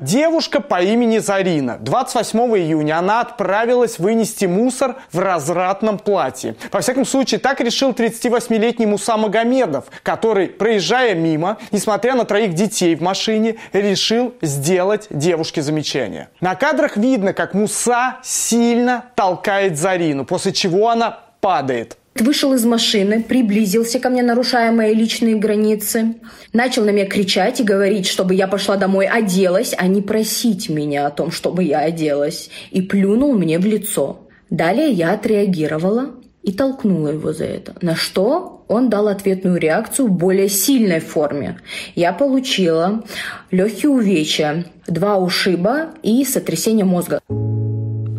Девушка 0.00 0.60
по 0.60 0.80
имени 0.80 1.18
Зарина. 1.18 1.76
28 1.80 2.38
июня 2.56 2.98
она 2.98 3.20
отправилась 3.20 3.98
вынести 3.98 4.44
мусор 4.44 4.94
в 5.10 5.18
развратном 5.18 5.98
платье. 5.98 6.54
Во 6.70 6.80
всяком 6.80 7.04
случае, 7.04 7.40
так 7.40 7.60
решил 7.60 7.90
38-летний 7.90 8.86
Муса 8.86 9.16
Магомедов, 9.16 9.86
который, 10.04 10.46
проезжая 10.46 11.16
мимо, 11.16 11.58
несмотря 11.72 12.14
на 12.14 12.24
троих 12.24 12.54
детей 12.54 12.94
в 12.94 13.00
машине, 13.00 13.56
решил 13.72 14.34
сделать 14.40 15.08
девушке 15.10 15.62
замечание. 15.62 16.28
На 16.40 16.54
кадрах 16.54 16.96
видно, 16.96 17.32
как 17.32 17.54
Муса 17.54 18.18
сильно 18.22 19.06
толкает 19.16 19.76
Зарину, 19.76 20.24
после 20.24 20.52
чего 20.52 20.90
она 20.90 21.18
падает 21.40 21.96
вышел 22.22 22.54
из 22.54 22.64
машины, 22.64 23.22
приблизился 23.22 24.00
ко 24.00 24.10
мне, 24.10 24.22
нарушая 24.22 24.72
мои 24.72 24.94
личные 24.94 25.36
границы, 25.36 26.14
начал 26.52 26.84
на 26.84 26.90
меня 26.90 27.06
кричать 27.06 27.60
и 27.60 27.64
говорить, 27.64 28.06
чтобы 28.06 28.34
я 28.34 28.46
пошла 28.46 28.76
домой, 28.76 29.06
оделась, 29.06 29.74
а 29.76 29.86
не 29.86 30.02
просить 30.02 30.68
меня 30.68 31.06
о 31.06 31.10
том, 31.10 31.30
чтобы 31.30 31.64
я 31.64 31.80
оделась, 31.80 32.50
и 32.70 32.82
плюнул 32.82 33.34
мне 33.34 33.58
в 33.58 33.66
лицо. 33.66 34.28
Далее 34.50 34.90
я 34.90 35.12
отреагировала 35.12 36.14
и 36.42 36.52
толкнула 36.52 37.08
его 37.08 37.32
за 37.32 37.44
это. 37.44 37.74
На 37.82 37.94
что 37.94 38.64
он 38.68 38.88
дал 38.90 39.08
ответную 39.08 39.58
реакцию 39.58 40.08
в 40.08 40.12
более 40.12 40.48
сильной 40.48 41.00
форме. 41.00 41.58
Я 41.94 42.12
получила 42.12 43.04
легкие 43.50 43.90
увечья, 43.90 44.64
два 44.86 45.18
ушиба 45.18 45.90
и 46.02 46.24
сотрясение 46.24 46.84
мозга. 46.84 47.20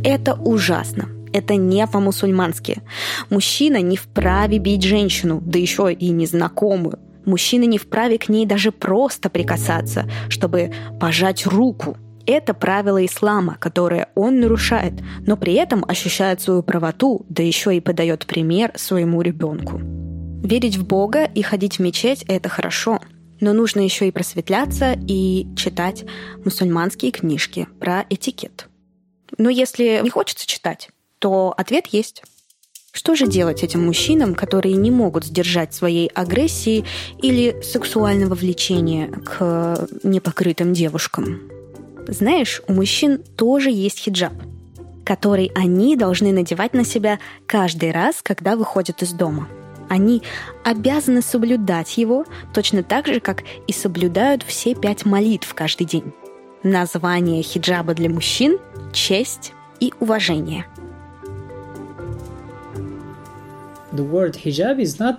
Это 0.04 0.34
ужасно. 0.34 1.19
Это 1.34 1.56
не 1.56 1.86
по-мусульмански. 1.88 2.82
Мужчина 3.30 3.82
не 3.82 3.98
вправе 3.98 4.58
бить 4.58 4.84
женщину, 4.84 5.42
да 5.46 5.60
еще 5.60 5.92
и 5.94 6.10
незнакомую. 6.10 7.00
Мужчина 7.26 7.66
не 7.66 7.78
вправе 7.78 8.18
к 8.18 8.30
ней 8.30 8.46
даже 8.46 8.72
просто 8.72 9.30
прикасаться, 9.30 10.10
чтобы 10.30 10.72
пожать 11.00 11.46
руку. 11.46 11.98
Это 12.26 12.54
правило 12.54 13.04
ислама, 13.06 13.58
которое 13.60 14.10
он 14.16 14.40
нарушает, 14.40 14.94
но 15.26 15.36
при 15.36 15.54
этом 15.54 15.84
ощущает 15.88 16.42
свою 16.42 16.64
правоту, 16.64 17.26
да 17.30 17.44
еще 17.44 17.76
и 17.76 17.80
подает 17.80 18.26
пример 18.26 18.72
своему 18.76 19.22
ребенку. 19.22 19.80
Верить 20.44 20.78
в 20.78 20.88
Бога 20.88 21.26
и 21.26 21.42
ходить 21.42 21.78
в 21.78 21.80
мечеть– 21.82 22.24
это 22.28 22.50
хорошо, 22.50 23.00
но 23.42 23.54
нужно 23.54 23.82
еще 23.82 24.08
и 24.08 24.12
просветляться 24.12 24.96
и 25.08 25.48
читать 25.56 26.06
мусульманские 26.46 27.12
книжки 27.12 27.68
про 27.80 28.06
этикет. 28.10 28.68
Но 29.38 29.50
если 29.50 30.00
не 30.04 30.10
хочется 30.10 30.48
читать, 30.48 30.90
то 31.20 31.54
ответ 31.56 31.88
есть. 31.88 32.24
Что 32.92 33.16
же 33.16 33.28
делать 33.28 33.64
этим 33.64 33.86
мужчинам, 33.86 34.34
которые 34.34 34.76
не 34.76 34.90
могут 34.90 35.26
сдержать 35.26 35.74
своей 35.74 36.08
агрессии 36.08 36.86
или 37.22 37.62
сексуального 37.62 38.34
влечения 38.34 39.12
к 39.12 39.88
непокрытым 40.04 40.74
девушкам? 40.74 41.40
Знаешь, 42.08 42.62
у 42.68 42.74
мужчин 42.74 43.20
тоже 43.38 43.70
есть 43.70 44.00
хиджаб, 44.00 44.34
который 45.06 45.52
они 45.54 45.96
должны 45.96 46.32
надевать 46.32 46.74
на 46.74 46.84
себя 46.84 47.20
каждый 47.46 47.92
раз, 47.92 48.22
когда 48.24 48.56
выходят 48.56 49.04
из 49.04 49.14
дома. 49.14 49.48
Они 49.88 50.24
обязаны 50.64 51.22
соблюдать 51.22 51.98
его 51.98 52.26
точно 52.54 52.82
так 52.84 53.08
же, 53.08 53.20
как 53.20 53.44
и 53.68 53.74
соблюдают 53.74 54.44
все 54.44 54.74
пять 54.74 55.06
молитв 55.06 55.54
каждый 55.54 55.86
день. 55.86 56.12
Название 56.64 57.44
хиджаба 57.44 57.94
для 57.94 58.10
мужчин– 58.10 58.58
честь 58.94 59.54
и 59.80 59.94
уважение– 60.00 60.66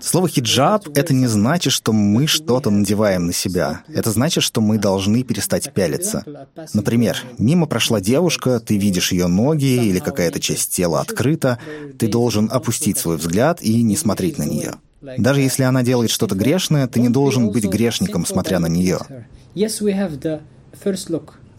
Слово 0.04 0.28
«хиджаб»— 0.28 0.88
это 0.94 1.12
не 1.12 1.26
значит, 1.26 1.72
что 1.72 1.92
мы 1.92 2.26
что-то 2.26 2.70
надеваем 2.70 3.26
на 3.26 3.32
себя. 3.32 3.82
Это 3.92 4.10
значит, 4.10 4.44
что 4.44 4.60
мы 4.60 4.78
должны 4.78 5.24
перестать 5.24 5.72
пялиться. 5.74 6.24
Например, 6.72 7.16
мимо 7.38 7.66
прошла 7.66 8.00
девушка, 8.00 8.60
ты 8.60 8.78
видишь 8.78 9.12
ее 9.12 9.26
ноги 9.26 9.64
или 9.64 9.98
какая-то 9.98 10.40
часть 10.40 10.72
тела 10.72 11.00
открыта, 11.00 11.58
ты 11.98 12.08
должен 12.08 12.48
опустить 12.52 12.98
свой 12.98 13.16
взгляд 13.16 13.60
и 13.60 13.82
не 13.82 13.96
смотреть 13.96 14.38
на 14.38 14.44
нее. 14.44 14.74
Даже 15.18 15.40
если 15.40 15.62
она 15.64 15.82
делает 15.82 16.10
что-то 16.10 16.34
грешное, 16.34 16.86
ты 16.86 17.00
не 17.00 17.08
должен 17.08 17.50
быть 17.50 17.64
грешником, 17.64 18.26
смотря 18.26 18.60
на 18.60 18.66
нее. 18.66 18.98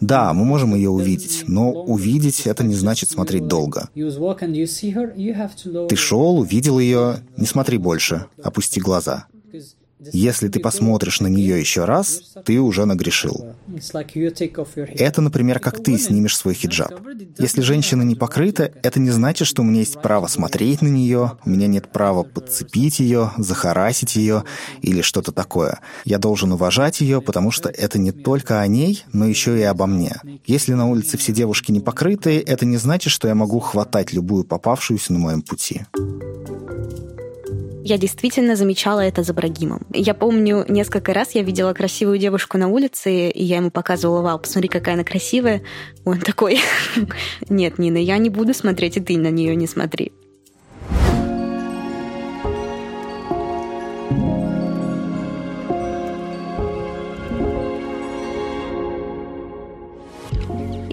Да, 0.02 0.32
мы 0.32 0.44
можем 0.44 0.74
ее 0.74 0.90
увидеть, 0.90 1.44
но 1.46 1.70
увидеть— 1.70 2.42
это 2.46 2.64
не 2.64 2.74
значит 2.74 3.10
смотреть 3.10 3.46
долго. 3.46 3.88
Ты 5.88 5.96
шел, 5.96 6.38
увидел 6.38 6.80
ее, 6.80 7.18
не 7.36 7.46
смотри 7.46 7.78
больше, 7.78 8.26
опусти 8.42 8.80
глаза. 8.80 9.26
Если 10.12 10.48
ты 10.48 10.60
посмотришь 10.60 11.20
на 11.20 11.26
нее 11.26 11.60
еще 11.60 11.84
раз, 11.84 12.34
ты 12.44 12.60
уже 12.60 12.84
нагрешил. 12.84 13.54
Это, 14.96 15.20
например, 15.20 15.58
как 15.60 15.82
ты 15.82 15.98
снимешь 15.98 16.36
свой 16.36 16.54
хиджаб. 16.54 16.92
Если 17.38 17.60
женщина 17.60 18.02
не 18.02 18.14
покрыта, 18.14 18.72
это 18.82 18.98
не 18.98 19.10
значит, 19.10 19.46
что 19.46 19.62
у 19.62 19.64
меня 19.64 19.80
есть 19.80 20.00
право 20.00 20.26
смотреть 20.26 20.82
на 20.82 20.88
нее, 20.88 21.32
у 21.44 21.50
меня 21.50 21.66
нет 21.66 21.90
права 21.92 22.22
подцепить 22.22 23.00
ее, 23.00 23.32
захарасить 23.38 24.16
ее 24.16 24.44
или 24.80 25.02
что-то 25.02 25.32
такое. 25.32 25.80
Я 26.04 26.18
должен 26.18 26.52
уважать 26.52 27.00
ее, 27.00 27.20
потому 27.20 27.50
что 27.50 27.68
это 27.68 27.98
не 27.98 28.12
только 28.12 28.60
о 28.60 28.66
ней, 28.66 29.04
но 29.12 29.26
еще 29.26 29.58
и 29.58 29.62
обо 29.62 29.86
мне. 29.86 30.16
Если 30.46 30.74
на 30.74 30.88
улице 30.88 31.16
все 31.18 31.32
девушки 31.32 31.70
не 31.70 31.80
покрытые, 31.80 32.40
это 32.40 32.66
не 32.66 32.76
значит, 32.76 33.12
что 33.12 33.28
я 33.28 33.34
могу 33.34 33.60
хватать 33.60 34.12
любую 34.12 34.44
попавшуюся 34.44 35.12
на 35.12 35.18
моем 35.18 35.42
пути. 35.42 35.82
Я 37.84 37.98
действительно 37.98 38.54
замечала 38.54 39.00
это 39.00 39.24
за 39.24 39.34
Брагимом. 39.34 39.84
Я 39.92 40.14
помню, 40.14 40.64
несколько 40.68 41.12
раз 41.12 41.34
я 41.34 41.42
видела 41.42 41.72
красивую 41.72 42.18
девушку 42.18 42.56
на 42.56 42.68
улице, 42.68 43.28
и 43.28 43.42
я 43.42 43.56
ему 43.56 43.72
показывала, 43.72 44.22
вау, 44.22 44.38
посмотри, 44.38 44.68
какая 44.68 44.94
она 44.94 45.02
красивая. 45.02 45.62
Он 46.04 46.20
такой, 46.20 46.60
нет, 47.48 47.78
Нина, 47.78 47.98
я 47.98 48.18
не 48.18 48.30
буду 48.30 48.54
смотреть, 48.54 48.98
и 48.98 49.00
ты 49.00 49.18
на 49.18 49.30
нее 49.30 49.56
не 49.56 49.66
смотри. 49.66 50.12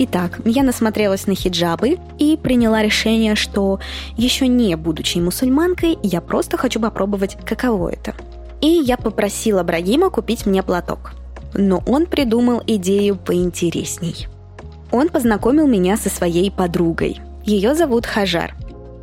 Итак, 0.01 0.39
я 0.45 0.63
насмотрелась 0.63 1.27
на 1.27 1.35
хиджабы 1.35 1.97
и 2.17 2.37
приняла 2.41 2.81
решение, 2.81 3.35
что 3.35 3.81
еще 4.15 4.47
не 4.47 4.77
будучи 4.77 5.17
мусульманкой, 5.17 5.97
я 6.03 6.21
просто 6.21 6.55
хочу 6.55 6.79
попробовать, 6.79 7.37
каково 7.45 7.89
это. 7.89 8.15
И 8.61 8.67
я 8.67 8.95
попросила 8.95 9.61
Брагима 9.61 10.09
купить 10.09 10.45
мне 10.45 10.63
платок. 10.63 11.11
Но 11.53 11.83
он 11.85 12.05
придумал 12.05 12.63
идею 12.65 13.17
поинтересней. 13.17 14.27
Он 14.89 15.09
познакомил 15.09 15.67
меня 15.67 15.97
со 15.97 16.09
своей 16.09 16.49
подругой. 16.49 17.19
Ее 17.43 17.75
зовут 17.75 18.05
Хажар. 18.05 18.55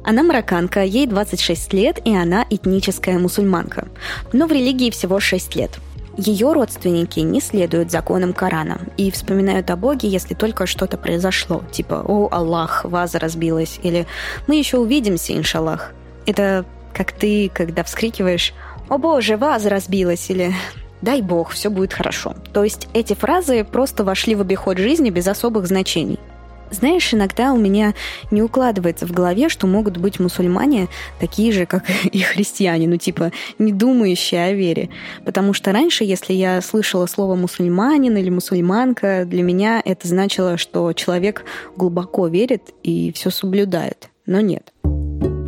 Она 0.02 0.22
марокканка, 0.22 0.82
ей 0.82 1.06
26 1.06 1.74
лет, 1.74 2.00
и 2.06 2.16
она 2.16 2.46
этническая 2.48 3.18
мусульманка. 3.18 3.88
Но 4.32 4.46
в 4.46 4.52
религии 4.52 4.88
всего 4.88 5.20
6 5.20 5.56
лет– 5.56 5.72
ее 6.16 6.52
родственники 6.52 7.20
не 7.20 7.40
следуют 7.40 7.90
законам 7.90 8.32
Корана 8.32 8.80
и 8.96 9.10
вспоминают 9.10 9.70
о 9.70 9.76
Боге, 9.76 10.08
если 10.08 10.34
только 10.34 10.66
что-то 10.66 10.96
произошло, 10.96 11.62
типа 11.70 12.02
«О, 12.06 12.28
Аллах, 12.30 12.84
ваза 12.84 13.18
разбилась» 13.18 13.78
или 13.82 14.06
«Мы 14.46 14.56
еще 14.56 14.78
увидимся, 14.78 15.36
иншаллах». 15.36 15.92
Это 16.26 16.64
как 16.92 17.12
ты, 17.12 17.50
когда 17.52 17.84
вскрикиваешь 17.84 18.54
«О 18.88 18.98
боже, 18.98 19.36
ваза 19.36 19.68
разбилась» 19.68 20.30
или 20.30 20.54
«Дай 21.02 21.20
Бог, 21.20 21.50
все 21.50 21.68
будет 21.68 21.92
хорошо». 21.92 22.34
То 22.52 22.64
есть 22.64 22.88
эти 22.94 23.14
фразы 23.14 23.64
просто 23.64 24.02
вошли 24.02 24.34
в 24.34 24.40
обиход 24.40 24.78
жизни 24.78 25.10
без 25.10 25.26
особых 25.26 25.66
значений– 25.66 26.18
знаешь, 26.70 27.12
иногда 27.12 27.52
у 27.52 27.56
меня 27.56 27.94
не 28.30 28.42
укладывается 28.42 29.06
в 29.06 29.12
голове, 29.12 29.48
что 29.48 29.66
могут 29.66 29.96
быть 29.96 30.20
мусульмане 30.20 30.88
такие 31.20 31.52
же, 31.52 31.66
как 31.66 31.84
и 32.04 32.18
христиане, 32.20 32.88
ну 32.88 32.96
типа 32.96 33.32
не 33.58 33.72
думающие 33.72 34.44
о 34.44 34.52
вере. 34.52 34.90
Потому 35.24 35.52
что 35.52 35.72
раньше, 35.72 36.04
если 36.04 36.32
я 36.32 36.60
слышала 36.60 37.06
слово 37.06 37.36
мусульманин 37.36 38.16
или 38.16 38.30
мусульманка, 38.30 39.24
для 39.26 39.42
меня 39.42 39.82
это 39.84 40.08
значило, 40.08 40.56
что 40.56 40.92
человек 40.92 41.44
глубоко 41.76 42.26
верит 42.26 42.74
и 42.82 43.12
все 43.12 43.30
соблюдает. 43.30 44.10
Но 44.26 44.40
нет. 44.40 44.72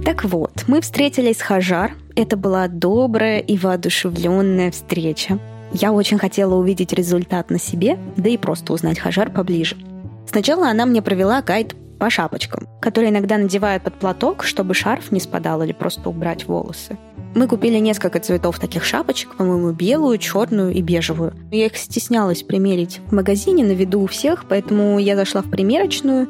Так 0.05 0.25
вот, 0.25 0.65
мы 0.69 0.81
встретились 0.81 1.39
с 1.39 1.43
Хажар. 1.43 1.93
Это 2.17 2.37
была 2.37 2.69
добрая 2.69 3.41
и 3.41 3.59
воодушевленная 3.59 4.71
встреча. 4.71 5.39
Я 5.73 5.93
очень 5.93 6.19
хотела 6.19 6.55
увидеть 6.55 6.93
результат 6.95 7.51
на 7.51 7.59
себе, 7.59 7.99
да 8.17 8.31
и 8.31 8.39
просто 8.39 8.73
узнать 8.73 8.99
Хажар 8.99 9.31
поближе. 9.31 9.77
Сначала 10.31 10.69
она 10.69 10.85
мне 10.85 11.01
провела 11.01 11.41
гайд 11.41 11.75
по 11.99 12.11
шапочкам, 12.11 12.69
которые 12.81 13.11
иногда 13.11 13.39
надевают 13.39 13.83
под 13.83 13.95
платок, 13.95 14.45
чтобы 14.45 14.75
шарф 14.75 15.11
не 15.11 15.21
спадал 15.21 15.63
или 15.63 15.73
просто 15.73 16.09
убрать 16.09 16.47
волосы. 16.47 16.97
Мы 17.35 17.47
купили 17.47 17.79
несколько 17.79 18.21
цветов 18.21 18.59
таких 18.59 18.85
шапочек, 18.85 19.37
по-моему, 19.37 19.73
белую, 19.73 20.19
черную 20.19 20.73
и 20.73 20.81
бежевую. 20.81 21.35
Я 21.51 21.67
их 21.67 21.77
стеснялась 21.77 22.43
примерить 22.43 23.01
в 23.07 23.15
магазине 23.15 23.65
на 23.65 23.73
виду 23.73 24.01
у 24.01 24.07
всех, 24.07 24.47
поэтому 24.49 24.99
я 24.99 25.17
зашла 25.17 25.43
в 25.43 25.51
примерочную 25.51 26.29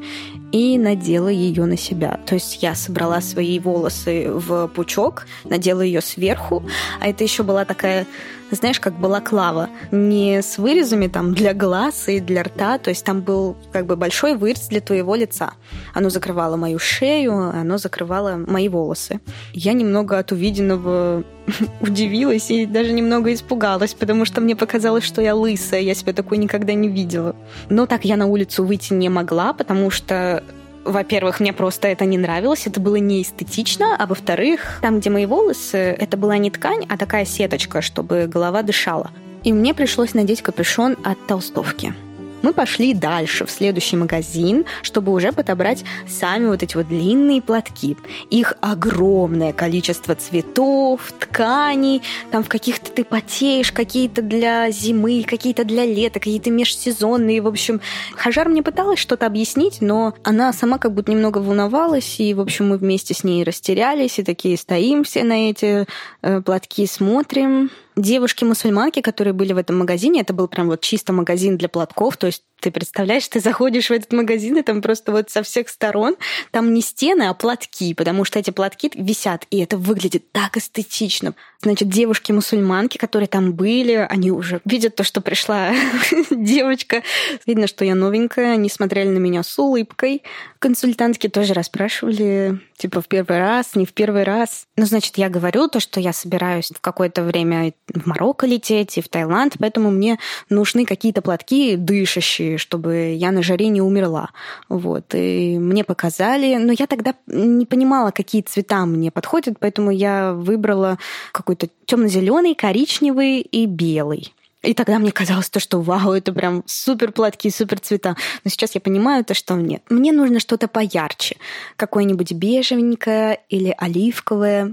и 0.52 0.78
надела 0.78 1.28
ее 1.28 1.66
на 1.66 1.76
себя. 1.76 2.18
То 2.26 2.34
есть 2.34 2.62
я 2.62 2.74
собрала 2.74 3.20
свои 3.20 3.58
волосы 3.58 4.30
в 4.30 4.68
пучок, 4.68 5.26
надела 5.44 5.82
ее 5.82 6.00
сверху, 6.00 6.64
а 7.00 7.08
это 7.08 7.24
еще 7.24 7.42
была 7.42 7.64
такая 7.64 8.06
знаешь, 8.50 8.80
как 8.80 8.94
балаклава. 8.98 9.68
Не 9.90 10.42
с 10.42 10.58
вырезами 10.58 11.08
там 11.08 11.34
для 11.34 11.54
глаз 11.54 12.08
и 12.08 12.20
для 12.20 12.42
рта, 12.42 12.78
то 12.78 12.90
есть 12.90 13.04
там 13.04 13.20
был 13.20 13.56
как 13.72 13.86
бы 13.86 13.96
большой 13.96 14.36
вырез 14.36 14.68
для 14.68 14.80
твоего 14.80 15.14
лица. 15.14 15.52
Оно 15.94 16.10
закрывало 16.10 16.56
мою 16.56 16.78
шею, 16.78 17.34
оно 17.34 17.78
закрывало 17.78 18.36
мои 18.36 18.68
волосы. 18.68 19.20
Я 19.52 19.72
немного 19.72 20.18
от 20.18 20.32
увиденного 20.32 21.24
удивилась 21.80 22.50
и 22.50 22.66
даже 22.66 22.92
немного 22.92 23.32
испугалась, 23.32 23.94
потому 23.94 24.24
что 24.24 24.40
мне 24.40 24.56
показалось, 24.56 25.04
что 25.04 25.20
я 25.22 25.34
лысая, 25.34 25.80
я 25.80 25.94
себя 25.94 26.12
такой 26.12 26.38
никогда 26.38 26.74
не 26.74 26.88
видела. 26.88 27.34
Но 27.68 27.86
так 27.86 28.04
я 28.04 28.16
на 28.16 28.26
улицу 28.26 28.64
выйти 28.64 28.92
не 28.92 29.08
могла, 29.08 29.52
потому 29.52 29.90
что 29.90 30.42
во-первых, 30.90 31.40
мне 31.40 31.52
просто 31.52 31.88
это 31.88 32.04
не 32.04 32.18
нравилось, 32.18 32.66
это 32.66 32.80
было 32.80 32.96
не 32.96 33.22
эстетично, 33.22 33.96
а 33.98 34.06
во-вторых, 34.06 34.78
там, 34.82 35.00
где 35.00 35.10
мои 35.10 35.26
волосы, 35.26 35.76
это 35.76 36.16
была 36.16 36.38
не 36.38 36.50
ткань, 36.50 36.86
а 36.88 36.96
такая 36.96 37.24
сеточка, 37.24 37.82
чтобы 37.82 38.26
голова 38.26 38.62
дышала. 38.62 39.10
И 39.44 39.52
мне 39.52 39.74
пришлось 39.74 40.14
надеть 40.14 40.42
капюшон 40.42 40.96
от 41.04 41.24
толстовки 41.26 41.94
мы 42.42 42.52
пошли 42.52 42.94
дальше, 42.94 43.44
в 43.46 43.50
следующий 43.50 43.96
магазин, 43.96 44.64
чтобы 44.82 45.12
уже 45.12 45.32
подобрать 45.32 45.84
сами 46.06 46.46
вот 46.46 46.62
эти 46.62 46.76
вот 46.76 46.88
длинные 46.88 47.42
платки. 47.42 47.96
Их 48.30 48.54
огромное 48.60 49.52
количество 49.52 50.14
цветов, 50.14 51.12
тканей, 51.18 52.02
там 52.30 52.42
в 52.44 52.48
каких-то 52.48 52.90
ты 52.90 53.04
потеешь, 53.04 53.72
какие-то 53.72 54.22
для 54.22 54.70
зимы, 54.70 55.24
какие-то 55.26 55.64
для 55.64 55.84
лета, 55.84 56.20
какие-то 56.20 56.50
межсезонные. 56.50 57.40
В 57.40 57.46
общем, 57.46 57.80
Хажар 58.14 58.48
мне 58.48 58.62
пыталась 58.62 58.98
что-то 58.98 59.26
объяснить, 59.26 59.80
но 59.80 60.14
она 60.22 60.52
сама 60.52 60.78
как 60.78 60.92
будто 60.94 61.12
немного 61.12 61.38
волновалась, 61.38 62.20
и, 62.20 62.34
в 62.34 62.40
общем, 62.40 62.68
мы 62.68 62.78
вместе 62.78 63.14
с 63.14 63.24
ней 63.24 63.44
растерялись, 63.44 64.18
и 64.18 64.24
такие 64.24 64.56
стоим 64.56 65.04
все 65.04 65.24
на 65.24 65.50
эти 65.50 65.86
э, 66.22 66.40
платки, 66.42 66.86
смотрим 66.86 67.70
девушки-мусульманки, 67.98 69.00
которые 69.00 69.34
были 69.34 69.52
в 69.52 69.58
этом 69.58 69.78
магазине, 69.78 70.20
это 70.20 70.32
был 70.32 70.48
прям 70.48 70.68
вот 70.68 70.80
чисто 70.80 71.12
магазин 71.12 71.56
для 71.56 71.68
платков, 71.68 72.16
то 72.16 72.26
есть 72.26 72.42
ты 72.60 72.70
представляешь, 72.70 73.28
ты 73.28 73.40
заходишь 73.40 73.88
в 73.88 73.92
этот 73.92 74.12
магазин, 74.12 74.56
и 74.56 74.62
там 74.62 74.82
просто 74.82 75.12
вот 75.12 75.30
со 75.30 75.42
всех 75.42 75.68
сторон, 75.68 76.16
там 76.50 76.74
не 76.74 76.82
стены, 76.82 77.24
а 77.24 77.34
платки, 77.34 77.94
потому 77.94 78.24
что 78.24 78.38
эти 78.38 78.50
платки 78.50 78.90
висят, 78.94 79.46
и 79.50 79.58
это 79.58 79.76
выглядит 79.76 80.32
так 80.32 80.56
эстетично. 80.56 81.34
Значит, 81.60 81.88
девушки-мусульманки, 81.88 82.98
которые 82.98 83.26
там 83.26 83.52
были, 83.52 84.06
они 84.08 84.30
уже 84.30 84.60
видят 84.64 84.94
то, 84.94 85.02
что 85.02 85.20
пришла 85.20 85.72
девочка. 86.30 87.02
Видно, 87.46 87.66
что 87.66 87.84
я 87.84 87.96
новенькая, 87.96 88.52
они 88.52 88.68
смотрели 88.68 89.08
на 89.08 89.18
меня 89.18 89.42
с 89.42 89.58
улыбкой. 89.58 90.22
Консультантки 90.60 91.28
тоже 91.28 91.54
расспрашивали, 91.54 92.60
типа, 92.76 93.00
в 93.00 93.08
первый 93.08 93.38
раз, 93.38 93.74
не 93.74 93.86
в 93.86 93.92
первый 93.92 94.22
раз. 94.22 94.66
Ну, 94.76 94.86
значит, 94.86 95.18
я 95.18 95.28
говорю 95.28 95.66
то, 95.66 95.80
что 95.80 95.98
я 95.98 96.12
собираюсь 96.12 96.70
в 96.72 96.80
какое-то 96.80 97.24
время 97.24 97.72
в 97.92 98.06
Марокко 98.06 98.46
лететь 98.46 98.96
и 98.96 99.00
в 99.00 99.08
Таиланд, 99.08 99.56
поэтому 99.58 99.90
мне 99.90 100.18
нужны 100.48 100.84
какие-то 100.84 101.22
платки 101.22 101.74
дышащие, 101.76 102.47
чтобы 102.56 103.14
я 103.14 103.30
на 103.32 103.42
жаре 103.42 103.68
не 103.68 103.82
умерла. 103.82 104.30
Вот. 104.68 105.14
И 105.14 105.58
мне 105.58 105.84
показали, 105.84 106.56
но 106.56 106.72
я 106.72 106.86
тогда 106.86 107.14
не 107.26 107.66
понимала, 107.66 108.10
какие 108.10 108.42
цвета 108.42 108.86
мне 108.86 109.10
подходят, 109.10 109.58
поэтому 109.58 109.90
я 109.90 110.32
выбрала 110.32 110.98
какой-то 111.32 111.68
темно-зеленый, 111.86 112.54
коричневый 112.54 113.40
и 113.40 113.66
белый. 113.66 114.32
И 114.62 114.74
тогда 114.74 114.98
мне 114.98 115.12
казалось 115.12 115.48
то, 115.50 115.60
что 115.60 115.80
вау, 115.80 116.12
это 116.12 116.32
прям 116.32 116.64
супер 116.66 117.12
платки, 117.12 117.48
супер 117.50 117.78
цвета. 117.78 118.16
Но 118.42 118.50
сейчас 118.50 118.74
я 118.74 118.80
понимаю 118.80 119.24
то, 119.24 119.34
что 119.34 119.54
нет. 119.54 119.82
Мне 119.88 120.12
нужно 120.12 120.40
что-то 120.40 120.66
поярче. 120.66 121.36
Какое-нибудь 121.76 122.32
бежевенькое 122.32 123.40
или 123.48 123.74
оливковое. 123.78 124.72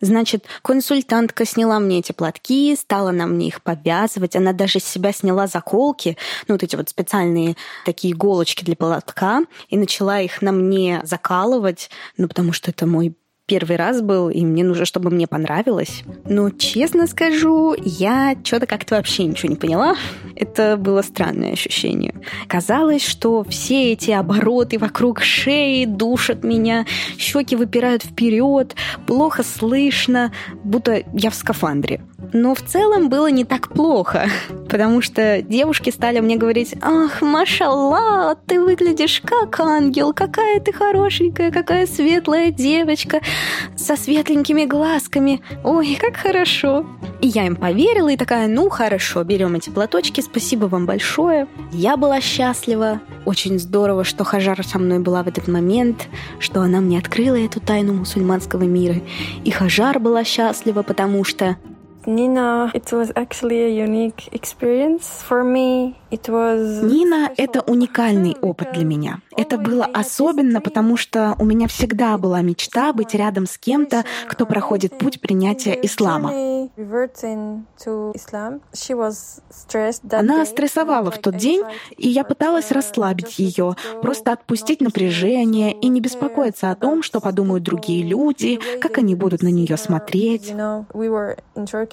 Значит, 0.00 0.44
консультантка 0.62 1.44
сняла 1.44 1.78
мне 1.78 2.00
эти 2.00 2.12
платки, 2.12 2.74
стала 2.76 3.10
на 3.10 3.26
мне 3.26 3.48
их 3.48 3.62
повязывать. 3.62 4.36
Она 4.36 4.52
даже 4.52 4.80
с 4.80 4.84
себя 4.84 5.12
сняла 5.12 5.46
заколки, 5.46 6.16
ну 6.48 6.54
вот 6.54 6.62
эти 6.62 6.76
вот 6.76 6.88
специальные 6.88 7.56
такие 7.84 8.14
иголочки 8.14 8.64
для 8.64 8.76
платка, 8.76 9.42
и 9.68 9.76
начала 9.76 10.20
их 10.20 10.42
на 10.42 10.52
мне 10.52 11.00
закалывать, 11.04 11.90
ну 12.16 12.28
потому 12.28 12.52
что 12.52 12.70
это 12.70 12.86
мой 12.86 13.16
первый 13.46 13.76
раз 13.76 14.02
был, 14.02 14.28
и 14.28 14.44
мне 14.44 14.64
нужно, 14.64 14.84
чтобы 14.84 15.10
мне 15.10 15.28
понравилось. 15.28 16.02
Но, 16.28 16.50
честно 16.50 17.06
скажу, 17.06 17.76
я 17.78 18.36
что-то 18.42 18.66
как-то 18.66 18.96
вообще 18.96 19.24
ничего 19.24 19.50
не 19.50 19.56
поняла. 19.56 19.94
Это 20.34 20.76
было 20.76 21.02
странное 21.02 21.52
ощущение. 21.52 22.14
Казалось, 22.48 23.06
что 23.06 23.44
все 23.44 23.92
эти 23.92 24.10
обороты 24.10 24.78
вокруг 24.78 25.20
шеи 25.20 25.84
душат 25.84 26.42
меня, 26.42 26.86
щеки 27.18 27.54
выпирают 27.54 28.02
вперед, 28.02 28.74
плохо 29.06 29.44
слышно, 29.44 30.32
будто 30.64 31.04
я 31.12 31.30
в 31.30 31.34
скафандре. 31.34 32.00
Но 32.32 32.54
в 32.54 32.62
целом 32.62 33.08
было 33.08 33.28
не 33.28 33.44
так 33.44 33.68
плохо, 33.68 34.28
потому 34.68 35.02
что 35.02 35.42
девушки 35.42 35.90
стали 35.90 36.20
мне 36.20 36.36
говорить, 36.36 36.74
«Ах, 36.82 37.22
машалла, 37.22 38.36
ты 38.46 38.60
выглядишь 38.60 39.22
как 39.24 39.58
ангел, 39.60 40.12
какая 40.12 40.60
ты 40.60 40.72
хорошенькая, 40.72 41.50
какая 41.50 41.86
светлая 41.86 42.50
девочка, 42.50 43.20
со 43.76 43.96
светленькими 43.96 44.64
глазками, 44.64 45.42
ой, 45.64 45.98
как 46.00 46.16
хорошо». 46.16 46.86
И 47.20 47.28
я 47.28 47.46
им 47.46 47.56
поверила 47.56 48.10
и 48.10 48.16
такая, 48.16 48.46
ну 48.46 48.68
хорошо, 48.68 49.24
берем 49.24 49.54
эти 49.54 49.70
платочки, 49.70 50.20
спасибо 50.20 50.66
вам 50.66 50.86
большое. 50.86 51.48
Я 51.72 51.96
была 51.96 52.20
счастлива, 52.20 53.00
очень 53.24 53.58
здорово, 53.58 54.04
что 54.04 54.24
Хажар 54.24 54.64
со 54.64 54.78
мной 54.78 54.98
была 54.98 55.22
в 55.22 55.28
этот 55.28 55.48
момент, 55.48 56.08
что 56.38 56.60
она 56.60 56.80
мне 56.80 56.98
открыла 56.98 57.36
эту 57.36 57.60
тайну 57.60 57.94
мусульманского 57.94 58.64
мира. 58.64 58.96
И 59.44 59.50
Хажар 59.50 59.98
была 59.98 60.24
счастлива, 60.24 60.82
потому 60.82 61.24
что 61.24 61.56
Nina, 62.06 62.70
it 62.72 62.92
was 62.92 63.10
actually 63.16 63.62
a 63.62 63.68
unique 63.68 64.28
experience 64.32 65.22
for 65.22 65.42
me. 65.42 65.96
Нина— 66.10 67.32
это 67.36 67.62
уникальный 67.62 68.36
опыт 68.40 68.72
для 68.72 68.84
меня. 68.84 69.20
Это 69.36 69.58
было 69.58 69.84
особенно, 69.84 70.60
потому 70.60 70.96
что 70.96 71.34
у 71.38 71.44
меня 71.44 71.66
всегда 71.66 72.16
была 72.16 72.42
мечта 72.42 72.92
быть 72.92 73.14
рядом 73.14 73.46
с 73.46 73.58
кем-то, 73.58 74.04
кто 74.28 74.46
проходит 74.46 74.96
путь 74.98 75.20
принятия 75.20 75.76
ислама. 75.82 76.30
Она 80.12 80.46
стрессовала 80.46 81.10
в 81.10 81.18
тот 81.18 81.36
день, 81.36 81.62
и 81.96 82.08
я 82.08 82.24
пыталась 82.24 82.70
расслабить 82.70 83.38
ее, 83.38 83.74
просто 84.00 84.32
отпустить 84.32 84.80
напряжение 84.80 85.72
и 85.72 85.88
не 85.88 86.00
беспокоиться 86.00 86.70
о 86.70 86.76
том, 86.76 87.02
что 87.02 87.20
подумают 87.20 87.64
другие 87.64 88.04
люди, 88.04 88.60
как 88.80 88.98
они 88.98 89.14
будут 89.16 89.42
на 89.42 89.48
нее 89.48 89.76
смотреть. 89.76 90.54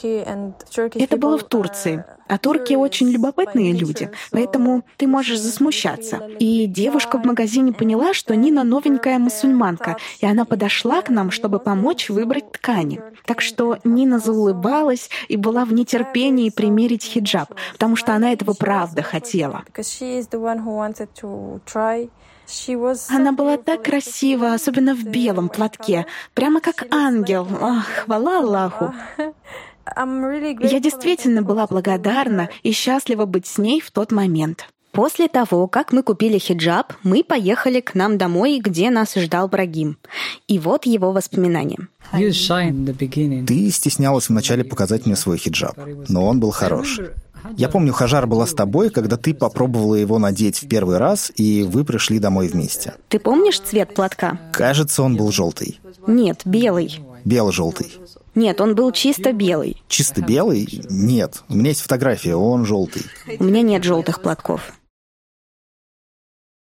Это 0.03 1.17
было 1.17 1.37
в 1.37 1.43
Турции. 1.43 2.03
А 2.27 2.37
турки 2.37 2.73
очень 2.73 3.09
любопытные 3.09 3.73
люди, 3.73 4.09
поэтому 4.31 4.83
ты 4.97 5.07
можешь 5.07 5.39
засмущаться. 5.39 6.17
И 6.39 6.65
девушка 6.67 7.17
в 7.19 7.25
магазине 7.25 7.73
поняла, 7.73 8.13
что 8.13 8.35
Нина 8.35 8.63
новенькая 8.63 9.19
мусульманка, 9.19 9.97
и 10.19 10.25
она 10.25 10.45
подошла 10.45 11.01
к 11.01 11.09
нам, 11.09 11.31
чтобы 11.31 11.59
помочь 11.59 12.09
выбрать 12.09 12.51
ткани. 12.51 13.01
Так 13.25 13.41
что 13.41 13.77
Нина 13.83 14.19
заулыбалась 14.19 15.09
и 15.27 15.37
была 15.37 15.65
в 15.65 15.73
нетерпении 15.73 16.49
примерить 16.49 17.03
хиджаб, 17.03 17.53
потому 17.73 17.95
что 17.95 18.13
она 18.13 18.31
этого 18.31 18.53
правда 18.53 19.01
хотела. 19.01 19.63
Она 23.09 23.31
была 23.31 23.57
так 23.57 23.83
красива, 23.83 24.53
особенно 24.53 24.95
в 24.95 25.03
белом 25.05 25.49
платке, 25.49 26.05
прямо 26.33 26.59
как 26.61 26.85
ангел. 26.91 27.47
Ах, 27.61 27.87
хвала 27.87 28.39
Аллаху. 28.39 28.93
Я 29.85 30.79
действительно 30.79 31.41
была 31.41 31.67
благодарна 31.67 32.49
и 32.63 32.71
счастлива 32.71 33.25
быть 33.25 33.47
с 33.47 33.57
ней 33.57 33.81
в 33.81 33.91
тот 33.91 34.11
момент. 34.11 34.67
После 34.93 35.27
того, 35.27 35.67
как 35.67 35.91
мы 35.91 36.03
купили 36.03 36.37
хиджаб, 36.37 36.93
мы 37.01 37.23
поехали 37.23 37.79
к 37.81 37.95
нам 37.95 38.19
домой, 38.19 38.61
где 38.63 38.91
нас 38.91 39.15
ждал 39.15 39.47
Брагим. 39.47 39.97
И 40.47 40.59
вот 40.59 40.85
его 40.85 41.11
воспоминания. 41.11 41.87
Ты 42.11 43.71
стеснялась 43.71 44.29
вначале 44.29 44.63
показать 44.63 45.07
мне 45.07 45.15
свой 45.15 45.39
хиджаб, 45.39 45.75
но 46.09 46.27
он 46.27 46.39
был 46.39 46.51
хорош. 46.51 46.99
Я 47.57 47.69
помню, 47.69 47.91
Хажар 47.91 48.27
была 48.27 48.45
с 48.45 48.53
тобой, 48.53 48.91
когда 48.91 49.17
ты 49.17 49.33
попробовала 49.33 49.95
его 49.95 50.19
надеть 50.19 50.61
в 50.61 50.67
первый 50.67 50.97
раз, 50.97 51.31
и 51.35 51.63
вы 51.63 51.83
пришли 51.83 52.19
домой 52.19 52.47
вместе. 52.47 52.93
Ты 53.09 53.19
помнишь 53.19 53.59
цвет 53.59 53.95
платка? 53.95 54.39
Кажется, 54.53 55.01
он 55.03 55.17
был 55.17 55.31
желтый. 55.31 55.79
Нет, 56.07 56.41
белый. 56.45 56.99
Бело-желтый. 57.25 57.93
Нет, 58.35 58.59
он 58.61 58.75
был 58.75 58.91
чисто 58.91 59.31
белый. 59.31 59.81
Чисто 59.87 60.21
белый? 60.21 60.67
Нет. 60.89 61.43
У 61.49 61.55
меня 61.55 61.69
есть 61.69 61.81
фотография, 61.81 62.35
он 62.35 62.65
желтый. 62.65 63.03
У 63.39 63.43
меня 63.43 63.61
нет 63.61 63.83
желтых 63.83 64.21
платков. 64.21 64.73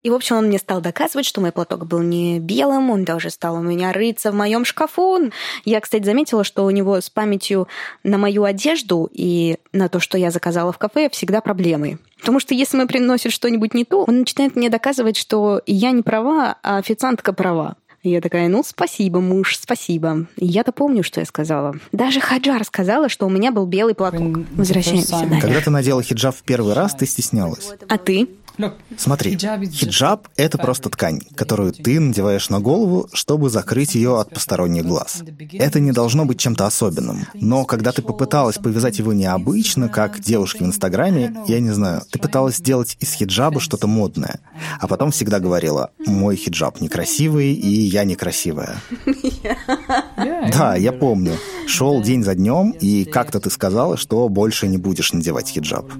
И, 0.05 0.09
в 0.11 0.13
общем, 0.13 0.35
он 0.35 0.45
мне 0.49 0.59
стал 0.59 0.81
доказывать, 0.81 1.25
что 1.25 1.41
мой 1.41 1.51
платок 1.51 1.87
был 1.87 1.99
не 1.99 2.39
белым, 2.39 2.91
он 2.91 3.05
даже 3.05 3.31
стал 3.31 3.55
у 3.55 3.61
меня 3.63 3.91
рыться 3.91 4.31
в 4.31 4.35
моем 4.35 4.63
шкафу. 4.63 5.31
Я, 5.63 5.81
кстати, 5.81 6.03
заметила, 6.03 6.43
что 6.43 6.63
у 6.65 6.69
него 6.69 7.01
с 7.01 7.09
памятью 7.09 7.67
на 8.03 8.19
мою 8.19 8.43
одежду 8.43 9.09
и 9.11 9.57
на 9.73 9.89
то, 9.89 9.99
что 9.99 10.19
я 10.19 10.29
заказала 10.29 10.71
в 10.71 10.77
кафе, 10.77 11.09
всегда 11.09 11.41
проблемы. 11.41 11.97
Потому 12.19 12.39
что 12.39 12.53
если 12.53 12.77
мы 12.77 12.85
приносит 12.85 13.31
что-нибудь 13.31 13.73
не 13.73 13.83
то, 13.83 14.03
он 14.03 14.19
начинает 14.19 14.55
мне 14.55 14.69
доказывать, 14.69 15.17
что 15.17 15.63
я 15.65 15.89
не 15.89 16.03
права, 16.03 16.59
а 16.61 16.77
официантка 16.77 17.33
права. 17.33 17.75
И 18.05 18.09
я 18.11 18.21
такая, 18.21 18.47
ну, 18.49 18.63
спасибо, 18.63 19.19
муж, 19.19 19.57
спасибо. 19.57 20.27
Я-то 20.37 20.71
помню, 20.71 21.01
что 21.01 21.21
я 21.21 21.25
сказала. 21.25 21.73
Даже 21.91 22.19
Хаджар 22.19 22.63
сказала, 22.63 23.09
что 23.09 23.25
у 23.25 23.29
меня 23.31 23.51
был 23.51 23.65
белый 23.65 23.95
платок. 23.95 24.41
Возвращаемся. 24.51 25.27
Когда 25.41 25.59
ты 25.59 25.71
надела 25.71 26.03
хиджаб 26.03 26.35
в 26.35 26.43
первый 26.43 26.75
раз, 26.75 26.93
ты 26.93 27.07
стеснялась. 27.07 27.73
А 27.89 27.97
ты? 27.97 28.29
Смотри, 28.97 29.37
хиджаб— 29.37 30.27
это 30.35 30.57
просто 30.57 30.89
ткань, 30.89 31.21
которую 31.35 31.73
ты 31.73 31.99
надеваешь 31.99 32.49
на 32.49 32.59
голову, 32.59 33.07
чтобы 33.13 33.49
закрыть 33.49 33.95
ее 33.95 34.19
от 34.19 34.33
посторонних 34.33 34.85
глаз. 34.85 35.23
Это 35.53 35.79
не 35.79 35.91
должно 35.91 36.25
быть 36.25 36.39
чем-то 36.39 36.65
особенным. 36.65 37.25
Но 37.33 37.65
когда 37.65 37.91
ты 37.91 38.01
попыталась 38.01 38.57
повязать 38.57 38.99
его 38.99 39.13
необычно, 39.13 39.89
как 39.89 40.19
девушки 40.19 40.63
в 40.63 40.65
Инстаграме, 40.65 41.35
я 41.47 41.59
не 41.59 41.71
знаю, 41.71 42.01
ты 42.09 42.19
пыталась 42.19 42.57
сделать 42.57 42.97
из 42.99 43.13
хиджаба 43.13 43.59
что-то 43.59 43.87
модное, 43.87 44.39
а 44.79 44.87
потом 44.87 45.11
всегда 45.11 45.39
говорила, 45.39 45.91
мой 46.05 46.35
хиджаб 46.35 46.81
некрасивый, 46.81 47.53
и 47.53 47.69
я 47.69 48.03
некрасивая. 48.03 48.77
Да, 50.51 50.75
я 50.75 50.91
помню. 50.91 51.33
Шел 51.67 52.01
день 52.01 52.23
за 52.23 52.35
днем, 52.35 52.71
и 52.71 53.05
как-то 53.05 53.39
ты 53.39 53.49
сказала, 53.49 53.97
что 53.97 54.27
больше 54.29 54.67
не 54.67 54.77
будешь 54.77 55.13
надевать 55.13 55.49
хиджаб. 55.49 55.91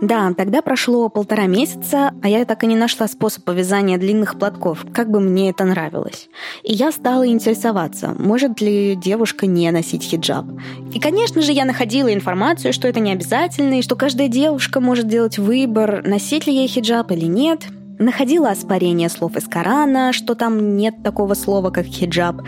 Да, 0.00 0.32
тогда 0.32 0.62
прошло 0.62 1.08
полтора 1.08 1.46
месяца, 1.46 2.12
а 2.22 2.28
я 2.28 2.44
так 2.44 2.62
и 2.62 2.68
не 2.68 2.76
нашла 2.76 3.08
способ 3.08 3.42
повязания 3.42 3.98
длинных 3.98 4.38
платков, 4.38 4.86
как 4.94 5.10
бы 5.10 5.18
мне 5.18 5.50
это 5.50 5.64
нравилось. 5.64 6.28
И 6.62 6.72
я 6.72 6.92
стала 6.92 7.26
интересоваться, 7.26 8.14
может 8.16 8.60
ли 8.60 8.94
девушка 8.94 9.46
не 9.46 9.68
носить 9.72 10.04
хиджаб. 10.04 10.46
И, 10.94 11.00
конечно 11.00 11.42
же, 11.42 11.50
я 11.50 11.64
находила 11.64 12.14
информацию, 12.14 12.72
что 12.72 12.86
это 12.86 13.00
не 13.00 13.10
обязательно, 13.10 13.80
и 13.80 13.82
что 13.82 13.96
каждая 13.96 14.28
девушка 14.28 14.80
может 14.80 15.08
делать 15.08 15.38
выбор, 15.38 16.06
носить 16.06 16.46
ли 16.46 16.54
ей 16.54 16.68
хиджаб 16.68 17.10
или 17.10 17.26
нет. 17.26 17.66
Находила 17.98 18.50
оспарение 18.50 19.08
слов 19.08 19.36
из 19.36 19.48
Корана, 19.48 20.12
что 20.12 20.36
там 20.36 20.76
нет 20.76 21.02
такого 21.02 21.34
слова, 21.34 21.70
как 21.70 21.86
хиджаб, 21.86 22.42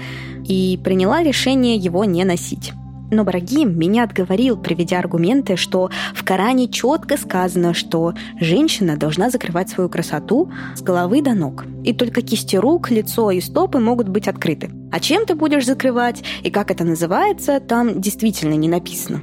и 0.46 0.78
приняла 0.84 1.24
решение 1.24 1.74
его 1.74 2.04
не 2.04 2.22
носить. 2.22 2.72
Но 3.10 3.24
Брагим 3.24 3.78
меня 3.78 4.04
отговорил, 4.04 4.56
приведя 4.56 4.98
аргументы, 4.98 5.56
что 5.56 5.90
в 6.14 6.24
Коране 6.24 6.68
четко 6.68 7.16
сказано, 7.16 7.74
что 7.74 8.14
женщина 8.40 8.96
должна 8.96 9.30
закрывать 9.30 9.68
свою 9.68 9.88
красоту 9.88 10.50
с 10.76 10.82
головы 10.82 11.20
до 11.22 11.34
ног. 11.34 11.64
И 11.84 11.92
только 11.92 12.22
кисти 12.22 12.56
рук, 12.56 12.90
лицо 12.90 13.30
и 13.30 13.40
стопы 13.40 13.78
могут 13.78 14.08
быть 14.08 14.28
открыты. 14.28 14.70
А 14.92 15.00
чем 15.00 15.26
ты 15.26 15.34
будешь 15.34 15.66
закрывать 15.66 16.22
и 16.42 16.50
как 16.50 16.70
это 16.70 16.84
называется, 16.84 17.60
там 17.60 18.00
действительно 18.00 18.54
не 18.54 18.68
написано. 18.68 19.22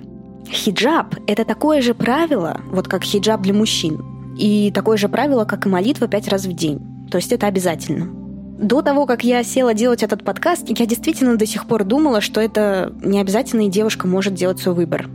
Хиджаб– 0.49 1.15
это 1.27 1.45
такое 1.45 1.81
же 1.81 1.93
правило, 1.93 2.61
вот 2.71 2.87
как 2.87 3.03
хиджаб 3.03 3.41
для 3.41 3.53
мужчин, 3.53 4.01
и 4.37 4.71
такое 4.71 4.97
же 4.97 5.09
правило, 5.09 5.45
как 5.45 5.65
и 5.65 5.69
молитва 5.69 6.07
пять 6.07 6.27
раз 6.27 6.45
в 6.45 6.53
день. 6.53 6.79
То 7.11 7.17
есть 7.17 7.31
это 7.31 7.47
обязательно. 7.47 8.26
До 8.57 8.81
того, 8.81 9.05
как 9.05 9.23
я 9.23 9.43
села 9.43 9.75
делать 9.75 10.01
этот 10.01 10.23
подкаст, 10.23 10.67
я 10.67 10.85
действительно 10.87 11.37
до 11.37 11.45
сих 11.45 11.67
пор 11.67 11.83
думала, 11.83 12.21
что 12.21 12.41
это 12.41 12.91
не 13.03 13.21
обязательно 13.21 13.67
и 13.67 13.69
девушка 13.69 14.07
может 14.07 14.33
делать 14.33 14.59
свой 14.59 14.73
выбор. 14.73 15.07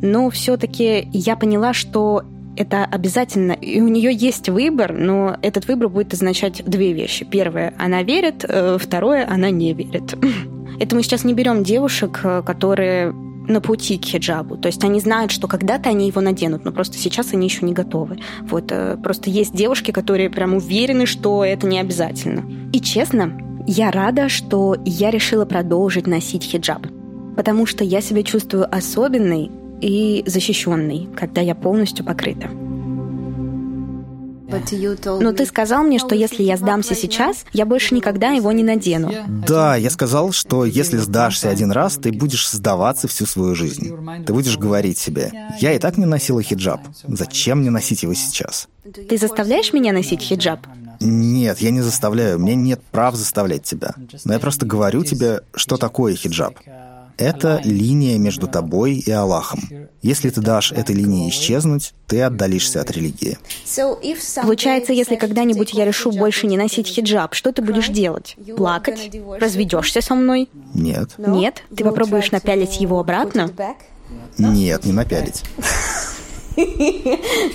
Но 0.00 0.30
все-таки 0.30 1.08
я 1.12 1.34
поняла, 1.34 1.72
что 1.72 2.22
это 2.56 2.84
обязательно, 2.84 3.52
и 3.52 3.80
у 3.80 3.88
нее 3.88 4.14
есть 4.14 4.48
выбор, 4.48 4.92
но 4.92 5.36
этот 5.42 5.66
выбор 5.66 5.88
будет 5.88 6.12
означать 6.12 6.62
две 6.64 6.92
вещи. 6.92 7.24
Первое, 7.24 7.74
она 7.78 8.04
верит, 8.04 8.44
э, 8.46 8.78
второе, 8.80 9.26
она 9.28 9.50
не 9.50 9.74
верит. 9.74 10.14
Это 10.78 10.94
мы 10.94 11.02
сейчас 11.02 11.24
не 11.24 11.34
берем 11.34 11.64
девушек, 11.64 12.20
э, 12.22 12.42
которые 12.46 13.12
на 13.48 13.60
пути 13.60 13.98
к 13.98 14.04
хиджабу. 14.04 14.56
То 14.56 14.68
есть 14.68 14.82
они 14.84 15.00
знают, 15.00 15.30
что 15.30 15.48
когда-то 15.48 15.90
они 15.90 16.06
его 16.06 16.20
наденут, 16.20 16.64
но 16.64 16.72
просто 16.72 16.98
сейчас 16.98 17.32
они 17.32 17.46
еще 17.46 17.64
не 17.64 17.72
готовы. 17.72 18.18
Вот 18.42 18.70
э, 18.70 18.96
просто 19.02 19.30
есть 19.30 19.54
девушки, 19.54 19.90
которые 19.90 20.30
прям 20.30 20.54
уверены, 20.54 21.06
что 21.06 21.44
это 21.44 21.66
не 21.66 21.78
обязательно. 21.78 22.44
И 22.72 22.80
честно, 22.80 23.38
я 23.66 23.90
рада, 23.90 24.28
что 24.28 24.76
я 24.84 25.10
решила 25.10 25.44
продолжить 25.44 26.06
носить 26.06 26.44
хиджаб, 26.44 26.86
потому 27.36 27.66
что 27.66 27.84
я 27.84 28.00
себя 28.00 28.22
чувствую 28.22 28.72
особенной 28.74 29.50
и 29.80 30.22
защищенной, 30.26 31.08
когда 31.16 31.40
я 31.40 31.54
полностью 31.54 32.04
покрыта. 32.04 32.48
Но 35.20 35.32
ты 35.32 35.46
сказал 35.46 35.82
мне, 35.82 35.98
что 35.98 36.14
если 36.14 36.42
я 36.42 36.56
сдамся 36.56 36.94
сейчас, 36.94 37.44
я 37.52 37.66
больше 37.66 37.94
никогда 37.94 38.30
его 38.30 38.52
не 38.52 38.62
надену. 38.62 39.12
Да, 39.46 39.76
я 39.76 39.90
сказал, 39.90 40.32
что 40.32 40.64
если 40.64 40.98
сдашься 40.98 41.50
один 41.50 41.70
раз, 41.70 41.96
ты 41.96 42.12
будешь 42.12 42.48
сдаваться 42.50 43.08
всю 43.08 43.26
свою 43.26 43.54
жизнь. 43.54 43.94
Ты 44.26 44.32
будешь 44.32 44.58
говорить 44.58 44.98
себе, 44.98 45.32
я 45.60 45.72
и 45.72 45.78
так 45.78 45.96
не 45.96 46.06
носила 46.06 46.42
хиджаб, 46.42 46.80
зачем 47.06 47.60
мне 47.60 47.70
носить 47.70 48.02
его 48.02 48.14
сейчас? 48.14 48.68
Ты 49.08 49.16
заставляешь 49.16 49.72
меня 49.72 49.92
носить 49.92 50.20
хиджаб? 50.20 50.60
Нет, 51.00 51.58
я 51.58 51.70
не 51.70 51.80
заставляю, 51.80 52.38
мне 52.38 52.54
нет 52.54 52.80
прав 52.90 53.14
заставлять 53.14 53.64
тебя. 53.64 53.94
Но 54.24 54.32
я 54.32 54.38
просто 54.38 54.66
говорю 54.66 55.04
тебе, 55.04 55.40
что 55.54 55.76
такое 55.76 56.14
хиджаб. 56.14 56.58
Это 57.16 57.60
линия 57.64 58.18
между 58.18 58.48
тобой 58.48 58.94
и 58.94 59.10
Аллахом. 59.10 59.60
Если 60.02 60.30
ты 60.30 60.40
дашь 60.40 60.72
этой 60.72 60.94
линии 60.94 61.28
исчезнуть, 61.28 61.94
ты 62.06 62.22
отдалишься 62.22 62.80
от 62.80 62.90
религии. 62.90 63.38
Получается, 64.42 64.92
если 64.92 65.16
когда-нибудь 65.16 65.72
я 65.72 65.84
решу 65.84 66.10
больше 66.10 66.46
не 66.46 66.56
носить 66.56 66.88
хиджаб, 66.88 67.34
что 67.34 67.52
ты 67.52 67.62
будешь 67.62 67.88
делать? 67.88 68.36
Плакать? 68.56 69.10
Разведешься 69.40 70.00
со 70.00 70.14
мной? 70.14 70.48
Нет. 70.74 71.10
Нет? 71.18 71.62
Ты 71.74 71.84
попробуешь 71.84 72.30
напялить 72.32 72.80
его 72.80 72.98
обратно? 72.98 73.50
Нет, 74.38 74.84
не 74.84 74.92
напялить. 74.92 75.42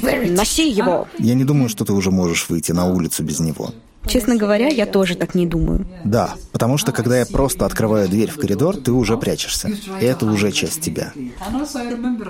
Носи 0.01 0.69
его. 0.69 1.07
Я 1.17 1.33
не 1.33 1.43
думаю, 1.43 1.69
что 1.69 1.85
ты 1.85 1.93
уже 1.93 2.11
можешь 2.11 2.49
выйти 2.49 2.71
на 2.71 2.85
улицу 2.85 3.23
без 3.23 3.39
него. 3.39 3.71
Честно 4.05 4.35
говоря, 4.38 4.67
я 4.67 4.85
тоже 4.85 5.15
так 5.15 5.35
не 5.35 5.45
думаю. 5.45 5.85
Да, 6.03 6.35
потому 6.51 6.77
что 6.77 6.91
когда 6.91 7.19
я 7.19 7.25
просто 7.25 7.65
открываю 7.65 8.07
дверь 8.09 8.31
в 8.31 8.38
коридор, 8.38 8.75
ты 8.75 8.91
уже 8.91 9.17
прячешься. 9.17 9.69
И 10.01 10.05
это 10.05 10.25
уже 10.25 10.51
часть 10.51 10.81
тебя. 10.81 11.13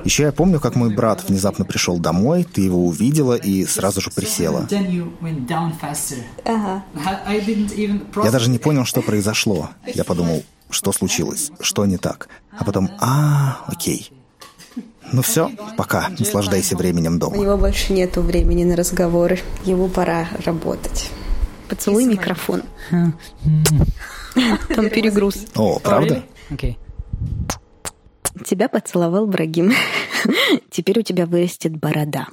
Еще 0.04 0.24
я 0.24 0.32
помню, 0.32 0.60
как 0.60 0.76
мой 0.76 0.94
брат 0.94 1.28
внезапно 1.28 1.66
пришел 1.66 1.98
домой, 2.00 2.44
ты 2.44 2.62
его 2.62 2.86
увидела 2.86 3.36
и 3.36 3.66
сразу 3.66 4.02
же 4.02 4.10
присела. 4.12 4.68
Я 6.46 8.32
даже 8.32 8.50
не 8.50 8.58
понял, 8.60 8.86
что 8.86 9.02
произошло. 9.02 9.70
Я 9.86 10.04
подумал, 10.04 10.44
что 10.70 10.92
случилось, 10.92 11.52
что 11.60 11.86
не 11.86 11.98
так. 11.98 12.30
А 12.58 12.64
потом, 12.64 12.90
а, 13.00 13.60
окей. 13.68 14.12
Ну 15.12 15.22
все, 15.22 15.52
пока. 15.78 16.10
Наслаждайся 16.20 16.76
временем 16.78 17.20
дома. 17.20 17.38
У 17.38 17.42
него 17.42 17.58
больше 17.58 17.94
нету 17.94 18.22
времени 18.22 18.64
на 18.64 18.76
разговоры. 18.76 19.40
Ему 19.66 19.88
пора 19.88 20.28
работать. 20.46 21.10
Поцелуй 21.70 22.06
микрофон. 22.06 22.64
Там 22.90 24.90
перегруз. 24.90 25.46
О, 25.56 25.80
правда? 25.80 26.24
Тебя 28.46 28.70
поцеловал 28.70 29.28
Брагим. 29.28 29.74
Теперь 30.70 31.00
у 31.00 31.02
тебя 31.02 31.26
вырастет 31.26 31.78
борода. 31.78 32.28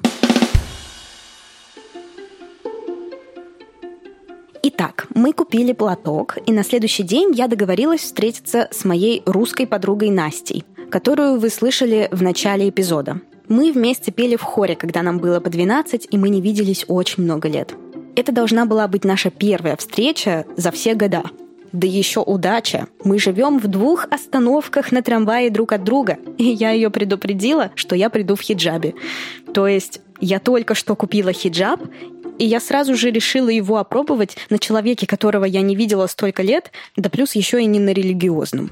Итак, 4.62 5.06
мы 5.14 5.32
купили 5.32 5.72
платок, 5.72 6.38
и 6.44 6.52
на 6.52 6.64
следующий 6.64 7.02
день 7.02 7.32
я 7.34 7.46
договорилась 7.46 8.00
встретиться 8.00 8.68
с 8.72 8.84
моей 8.84 9.22
русской 9.24 9.66
подругой 9.66 10.10
Настей, 10.10 10.64
которую 10.90 11.38
вы 11.38 11.50
слышали 11.50 12.08
в 12.10 12.22
начале 12.22 12.68
эпизода. 12.68 13.20
Мы 13.48 13.70
вместе 13.70 14.10
пели 14.10 14.34
в 14.34 14.42
хоре, 14.42 14.74
когда 14.74 15.02
нам 15.02 15.18
было 15.18 15.38
по 15.38 15.50
12, 15.50 16.08
и 16.10 16.18
мы 16.18 16.30
не 16.30 16.40
виделись 16.40 16.84
очень 16.88 17.22
много 17.22 17.48
лет. 17.48 17.74
Это 18.16 18.32
должна 18.32 18.64
была 18.64 18.88
быть 18.88 19.04
наша 19.04 19.28
первая 19.28 19.76
встреча 19.76 20.46
за 20.56 20.70
все 20.70 20.94
года. 20.94 21.24
Да 21.72 21.86
еще 21.86 22.20
удача. 22.20 22.86
Мы 23.04 23.18
живем 23.18 23.58
в 23.58 23.66
двух 23.68 24.06
остановках 24.10 24.90
на 24.90 25.02
трамвае 25.02 25.50
друг 25.50 25.72
от 25.72 25.84
друга. 25.84 26.16
И 26.38 26.44
я 26.44 26.70
ее 26.70 26.88
предупредила, 26.88 27.72
что 27.74 27.94
я 27.94 28.08
приду 28.08 28.34
в 28.34 28.40
хиджабе. 28.40 28.94
То 29.52 29.66
есть 29.66 30.00
я 30.18 30.38
только 30.40 30.74
что 30.74 30.96
купила 30.96 31.34
хиджаб, 31.34 31.82
и 32.38 32.46
я 32.46 32.58
сразу 32.58 32.94
же 32.94 33.10
решила 33.10 33.50
его 33.50 33.76
опробовать 33.76 34.38
на 34.48 34.58
человеке, 34.58 35.06
которого 35.06 35.44
я 35.44 35.60
не 35.60 35.76
видела 35.76 36.06
столько 36.06 36.42
лет, 36.42 36.70
да 36.96 37.10
плюс 37.10 37.34
еще 37.34 37.60
и 37.60 37.66
не 37.66 37.80
на 37.80 37.90
религиозном. 37.90 38.70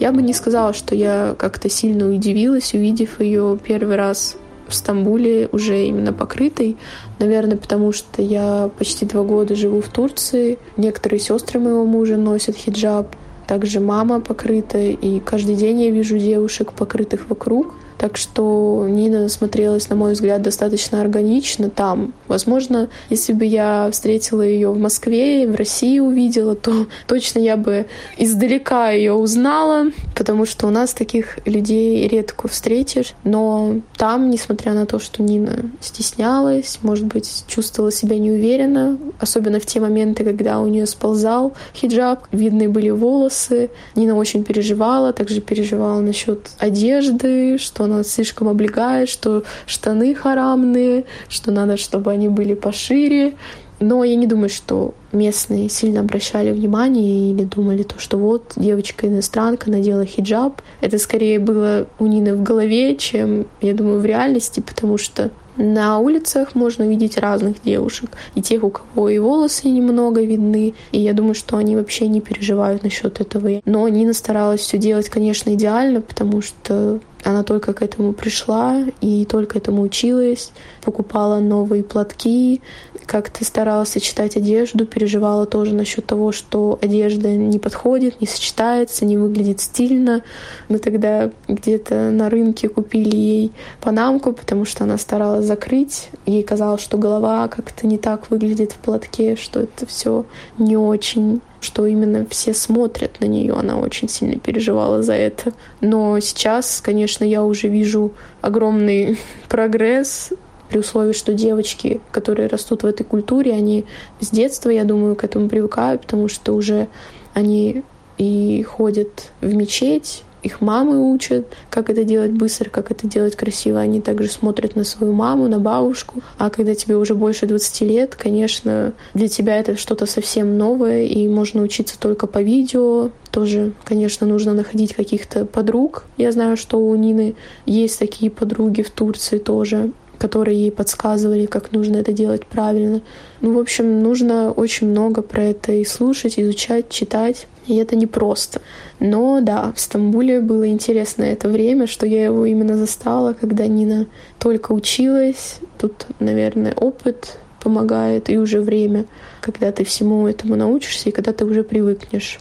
Я 0.00 0.10
бы 0.10 0.20
не 0.20 0.34
сказала, 0.34 0.74
что 0.74 0.96
я 0.96 1.36
как-то 1.38 1.70
сильно 1.70 2.10
удивилась, 2.12 2.74
увидев 2.74 3.20
ее 3.20 3.56
первый 3.64 3.94
раз 3.94 4.36
в 4.68 4.74
Стамбуле 4.74 5.48
уже 5.52 5.84
именно 5.86 6.12
покрытой. 6.12 6.76
Наверное, 7.18 7.56
потому 7.56 7.92
что 7.92 8.22
я 8.22 8.70
почти 8.78 9.06
два 9.06 9.22
года 9.22 9.54
живу 9.54 9.80
в 9.80 9.88
Турции. 9.88 10.58
Некоторые 10.76 11.20
сестры 11.20 11.60
моего 11.60 11.84
мужа 11.84 12.16
носят 12.16 12.56
хиджаб. 12.56 13.14
Также 13.46 13.78
мама 13.80 14.20
покрыта, 14.20 14.78
и 14.78 15.20
каждый 15.20 15.54
день 15.54 15.82
я 15.82 15.90
вижу 15.90 16.18
девушек, 16.18 16.72
покрытых 16.72 17.28
вокруг. 17.28 17.74
Так 17.98 18.16
что 18.16 18.86
Нина 18.88 19.28
смотрелась, 19.28 19.88
на 19.88 19.96
мой 19.96 20.12
взгляд, 20.12 20.42
достаточно 20.42 21.00
органично 21.00 21.70
там. 21.70 22.12
Возможно, 22.28 22.88
если 23.08 23.32
бы 23.32 23.44
я 23.44 23.88
встретила 23.90 24.42
ее 24.42 24.70
в 24.70 24.78
Москве, 24.78 25.48
в 25.48 25.54
России 25.54 25.98
увидела, 25.98 26.54
то 26.54 26.86
точно 27.06 27.38
я 27.38 27.56
бы 27.56 27.86
издалека 28.18 28.90
ее 28.90 29.14
узнала, 29.14 29.86
потому 30.14 30.44
что 30.44 30.66
у 30.66 30.70
нас 30.70 30.92
таких 30.92 31.38
людей 31.46 32.06
редко 32.08 32.48
встретишь. 32.48 33.14
Но 33.24 33.76
там, 33.96 34.30
несмотря 34.30 34.74
на 34.74 34.86
то, 34.86 34.98
что 34.98 35.22
Нина 35.22 35.70
стеснялась, 35.80 36.78
может 36.82 37.06
быть, 37.06 37.44
чувствовала 37.46 37.90
себя 37.90 38.18
неуверенно, 38.18 38.98
особенно 39.18 39.58
в 39.58 39.66
те 39.66 39.80
моменты, 39.80 40.24
когда 40.24 40.60
у 40.60 40.66
нее 40.66 40.86
сползал 40.86 41.54
хиджаб, 41.74 42.26
видны 42.32 42.68
были 42.68 42.90
волосы. 42.90 43.70
Нина 43.94 44.16
очень 44.16 44.44
переживала, 44.44 45.12
также 45.12 45.40
переживала 45.40 46.00
насчет 46.00 46.50
одежды, 46.58 47.56
что 47.58 47.85
она 47.86 48.04
слишком 48.04 48.48
облегает, 48.48 49.08
что 49.08 49.44
штаны 49.66 50.14
харамные, 50.14 51.04
что 51.28 51.50
надо, 51.50 51.76
чтобы 51.76 52.12
они 52.12 52.28
были 52.28 52.54
пошире. 52.54 53.34
Но 53.78 54.04
я 54.04 54.16
не 54.16 54.26
думаю, 54.26 54.48
что 54.48 54.94
местные 55.12 55.68
сильно 55.68 56.00
обращали 56.00 56.50
внимание 56.50 57.30
или 57.30 57.44
думали 57.44 57.82
то, 57.82 57.98
что 57.98 58.16
вот 58.16 58.52
девочка-иностранка 58.56 59.70
надела 59.70 60.06
хиджаб. 60.06 60.62
Это 60.80 60.98
скорее 60.98 61.38
было 61.38 61.86
у 61.98 62.06
Нины 62.06 62.34
в 62.34 62.42
голове, 62.42 62.96
чем, 62.96 63.46
я 63.60 63.74
думаю, 63.74 64.00
в 64.00 64.06
реальности, 64.06 64.60
потому 64.60 64.96
что 64.96 65.30
на 65.56 65.98
улицах 65.98 66.54
можно 66.54 66.84
видеть 66.84 67.16
разных 67.16 67.62
девушек. 67.62 68.10
И 68.34 68.42
тех, 68.42 68.62
у 68.62 68.70
кого 68.70 69.08
и 69.08 69.18
волосы 69.18 69.68
немного 69.68 70.22
видны. 70.22 70.74
И 70.92 71.00
я 71.00 71.12
думаю, 71.12 71.34
что 71.34 71.56
они 71.56 71.76
вообще 71.76 72.08
не 72.08 72.20
переживают 72.20 72.82
насчет 72.82 73.20
этого. 73.20 73.60
Но 73.64 73.88
Нина 73.88 74.12
старалась 74.12 74.60
все 74.60 74.78
делать, 74.78 75.08
конечно, 75.08 75.54
идеально, 75.54 76.02
потому 76.02 76.42
что 76.42 77.00
она 77.26 77.42
только 77.42 77.74
к 77.74 77.82
этому 77.82 78.12
пришла 78.12 78.84
и 79.00 79.24
только 79.24 79.58
этому 79.58 79.82
училась, 79.82 80.52
покупала 80.80 81.40
новые 81.40 81.82
платки, 81.82 82.62
как-то 83.06 83.44
старалась 83.44 83.90
сочетать 83.90 84.36
одежду, 84.36 84.84
переживала 84.86 85.46
тоже 85.46 85.74
насчет 85.74 86.04
того, 86.06 86.32
что 86.32 86.78
одежда 86.82 87.28
не 87.28 87.58
подходит, 87.58 88.20
не 88.20 88.26
сочетается, 88.26 89.04
не 89.04 89.16
выглядит 89.16 89.60
стильно. 89.60 90.22
Мы 90.68 90.78
тогда 90.78 91.30
где-то 91.48 92.10
на 92.10 92.28
рынке 92.28 92.68
купили 92.68 93.16
ей 93.16 93.52
панамку, 93.80 94.32
потому 94.32 94.64
что 94.64 94.84
она 94.84 94.98
старалась 94.98 95.46
закрыть. 95.46 96.10
Ей 96.26 96.42
казалось, 96.42 96.82
что 96.82 96.98
голова 96.98 97.48
как-то 97.48 97.86
не 97.86 97.98
так 97.98 98.30
выглядит 98.30 98.72
в 98.72 98.76
платке, 98.76 99.36
что 99.36 99.60
это 99.60 99.86
все 99.86 100.26
не 100.58 100.76
очень 100.76 101.40
что 101.66 101.86
именно 101.86 102.26
все 102.30 102.54
смотрят 102.54 103.18
на 103.18 103.24
нее. 103.24 103.54
Она 103.54 103.78
очень 103.78 104.08
сильно 104.08 104.38
переживала 104.38 105.02
за 105.02 105.14
это. 105.14 105.52
Но 105.80 106.20
сейчас, 106.20 106.80
конечно, 106.80 107.24
я 107.24 107.42
уже 107.42 107.66
вижу 107.66 108.12
огромный 108.40 109.18
прогресс 109.48 110.30
при 110.68 110.78
условии, 110.78 111.12
что 111.12 111.32
девочки, 111.32 112.00
которые 112.10 112.48
растут 112.48 112.82
в 112.82 112.86
этой 112.86 113.04
культуре, 113.04 113.52
они 113.52 113.84
с 114.20 114.30
детства, 114.30 114.70
я 114.70 114.84
думаю, 114.84 115.16
к 115.16 115.24
этому 115.24 115.48
привыкают, 115.48 116.02
потому 116.02 116.28
что 116.28 116.54
уже 116.54 116.88
они 117.34 117.82
и 118.18 118.62
ходят 118.62 119.30
в 119.40 119.54
мечеть, 119.54 120.24
их 120.46 120.60
мамы 120.60 121.12
учат, 121.12 121.46
как 121.70 121.90
это 121.90 122.04
делать 122.04 122.30
быстро, 122.30 122.70
как 122.70 122.92
это 122.92 123.06
делать 123.08 123.34
красиво. 123.34 123.80
Они 123.80 124.00
также 124.00 124.30
смотрят 124.30 124.76
на 124.76 124.84
свою 124.84 125.12
маму, 125.12 125.48
на 125.48 125.58
бабушку. 125.58 126.22
А 126.38 126.50
когда 126.50 126.74
тебе 126.74 126.96
уже 126.96 127.14
больше 127.14 127.46
20 127.46 127.80
лет, 127.82 128.14
конечно, 128.14 128.92
для 129.12 129.28
тебя 129.28 129.58
это 129.58 129.76
что-то 129.76 130.06
совсем 130.06 130.56
новое, 130.56 131.02
и 131.02 131.26
можно 131.26 131.62
учиться 131.62 131.98
только 131.98 132.28
по 132.28 132.40
видео. 132.42 133.10
Тоже, 133.32 133.72
конечно, 133.84 134.26
нужно 134.26 134.54
находить 134.54 134.94
каких-то 134.94 135.46
подруг. 135.46 136.04
Я 136.16 136.30
знаю, 136.30 136.56
что 136.56 136.78
у 136.78 136.94
Нины 136.94 137.34
есть 137.66 137.98
такие 137.98 138.30
подруги 138.30 138.82
в 138.82 138.90
Турции 138.90 139.38
тоже 139.38 139.90
которые 140.18 140.58
ей 140.58 140.70
подсказывали, 140.70 141.46
как 141.46 141.72
нужно 141.72 141.96
это 141.96 142.12
делать 142.12 142.46
правильно. 142.46 143.02
Ну, 143.40 143.54
в 143.54 143.58
общем, 143.58 144.02
нужно 144.02 144.50
очень 144.50 144.88
много 144.88 145.22
про 145.22 145.42
это 145.42 145.72
и 145.72 145.84
слушать, 145.84 146.38
изучать, 146.38 146.88
читать. 146.88 147.46
И 147.66 147.76
это 147.76 147.96
непросто. 147.96 148.60
Но 149.00 149.40
да, 149.40 149.72
в 149.74 149.80
Стамбуле 149.80 150.40
было 150.40 150.68
интересно 150.68 151.24
это 151.24 151.48
время, 151.48 151.86
что 151.86 152.06
я 152.06 152.24
его 152.24 152.46
именно 152.46 152.76
застала, 152.76 153.32
когда 153.32 153.66
Нина 153.66 154.06
только 154.38 154.72
училась. 154.72 155.58
Тут, 155.78 156.06
наверное, 156.20 156.74
опыт 156.74 157.38
помогает, 157.60 158.30
и 158.30 158.38
уже 158.38 158.60
время, 158.60 159.06
когда 159.40 159.72
ты 159.72 159.84
всему 159.84 160.28
этому 160.28 160.54
научишься, 160.54 161.08
и 161.08 161.12
когда 161.12 161.32
ты 161.32 161.44
уже 161.44 161.64
привыкнешь. 161.64 162.38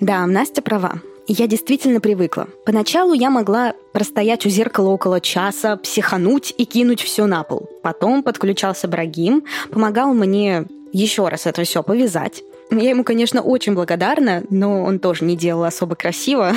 Да, 0.00 0.26
Настя 0.26 0.60
права. 0.60 1.00
Я 1.30 1.46
действительно 1.46 2.00
привыкла. 2.00 2.48
Поначалу 2.64 3.12
я 3.12 3.28
могла 3.28 3.74
простоять 3.92 4.46
у 4.46 4.48
зеркала 4.48 4.88
около 4.88 5.20
часа, 5.20 5.76
психануть 5.76 6.54
и 6.56 6.64
кинуть 6.64 7.02
все 7.02 7.26
на 7.26 7.42
пол. 7.42 7.68
Потом 7.82 8.22
подключался 8.22 8.88
Брагим, 8.88 9.44
помогал 9.70 10.14
мне 10.14 10.64
еще 10.90 11.28
раз 11.28 11.44
это 11.44 11.64
все 11.64 11.82
повязать. 11.82 12.42
Я 12.70 12.88
ему, 12.88 13.04
конечно, 13.04 13.42
очень 13.42 13.74
благодарна, 13.74 14.42
но 14.48 14.82
он 14.82 14.98
тоже 15.00 15.26
не 15.26 15.36
делал 15.36 15.64
особо 15.64 15.96
красиво. 15.96 16.54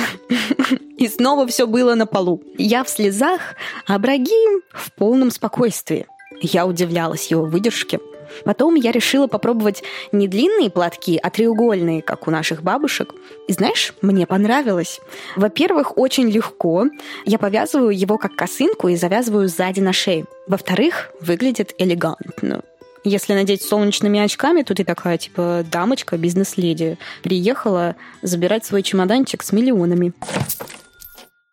И 0.96 1.06
снова 1.06 1.46
все 1.46 1.66
было 1.66 1.94
на 1.94 2.06
полу. 2.06 2.42
Я 2.56 2.82
в 2.82 2.88
слезах, 2.88 3.40
а 3.86 3.98
Брагим 3.98 4.62
в 4.72 4.92
полном 4.94 5.30
спокойствии. 5.30 6.06
Я 6.40 6.66
удивлялась 6.66 7.30
его 7.30 7.44
выдержке. 7.44 7.98
Потом 8.44 8.74
я 8.74 8.92
решила 8.92 9.26
попробовать 9.26 9.82
не 10.12 10.28
длинные 10.28 10.70
платки, 10.70 11.18
а 11.22 11.30
треугольные, 11.30 12.02
как 12.02 12.28
у 12.28 12.30
наших 12.30 12.62
бабушек. 12.62 13.14
И 13.48 13.52
знаешь, 13.52 13.94
мне 14.02 14.26
понравилось. 14.26 15.00
Во-первых, 15.36 15.98
очень 15.98 16.28
легко. 16.28 16.86
Я 17.24 17.38
повязываю 17.38 17.90
его 17.90 18.18
как 18.18 18.36
косынку 18.36 18.88
и 18.88 18.96
завязываю 18.96 19.48
сзади 19.48 19.80
на 19.80 19.92
шее. 19.92 20.26
Во-вторых, 20.46 21.10
выглядит 21.20 21.74
элегантно. 21.78 22.62
Если 23.04 23.34
надеть 23.34 23.62
солнечными 23.62 24.20
очками, 24.20 24.62
то 24.62 24.74
ты 24.74 24.84
такая, 24.84 25.18
типа, 25.18 25.64
дамочка, 25.70 26.16
бизнес-леди. 26.16 26.98
Приехала 27.24 27.96
забирать 28.22 28.64
свой 28.64 28.82
чемоданчик 28.82 29.42
с 29.42 29.50
миллионами. 29.50 30.12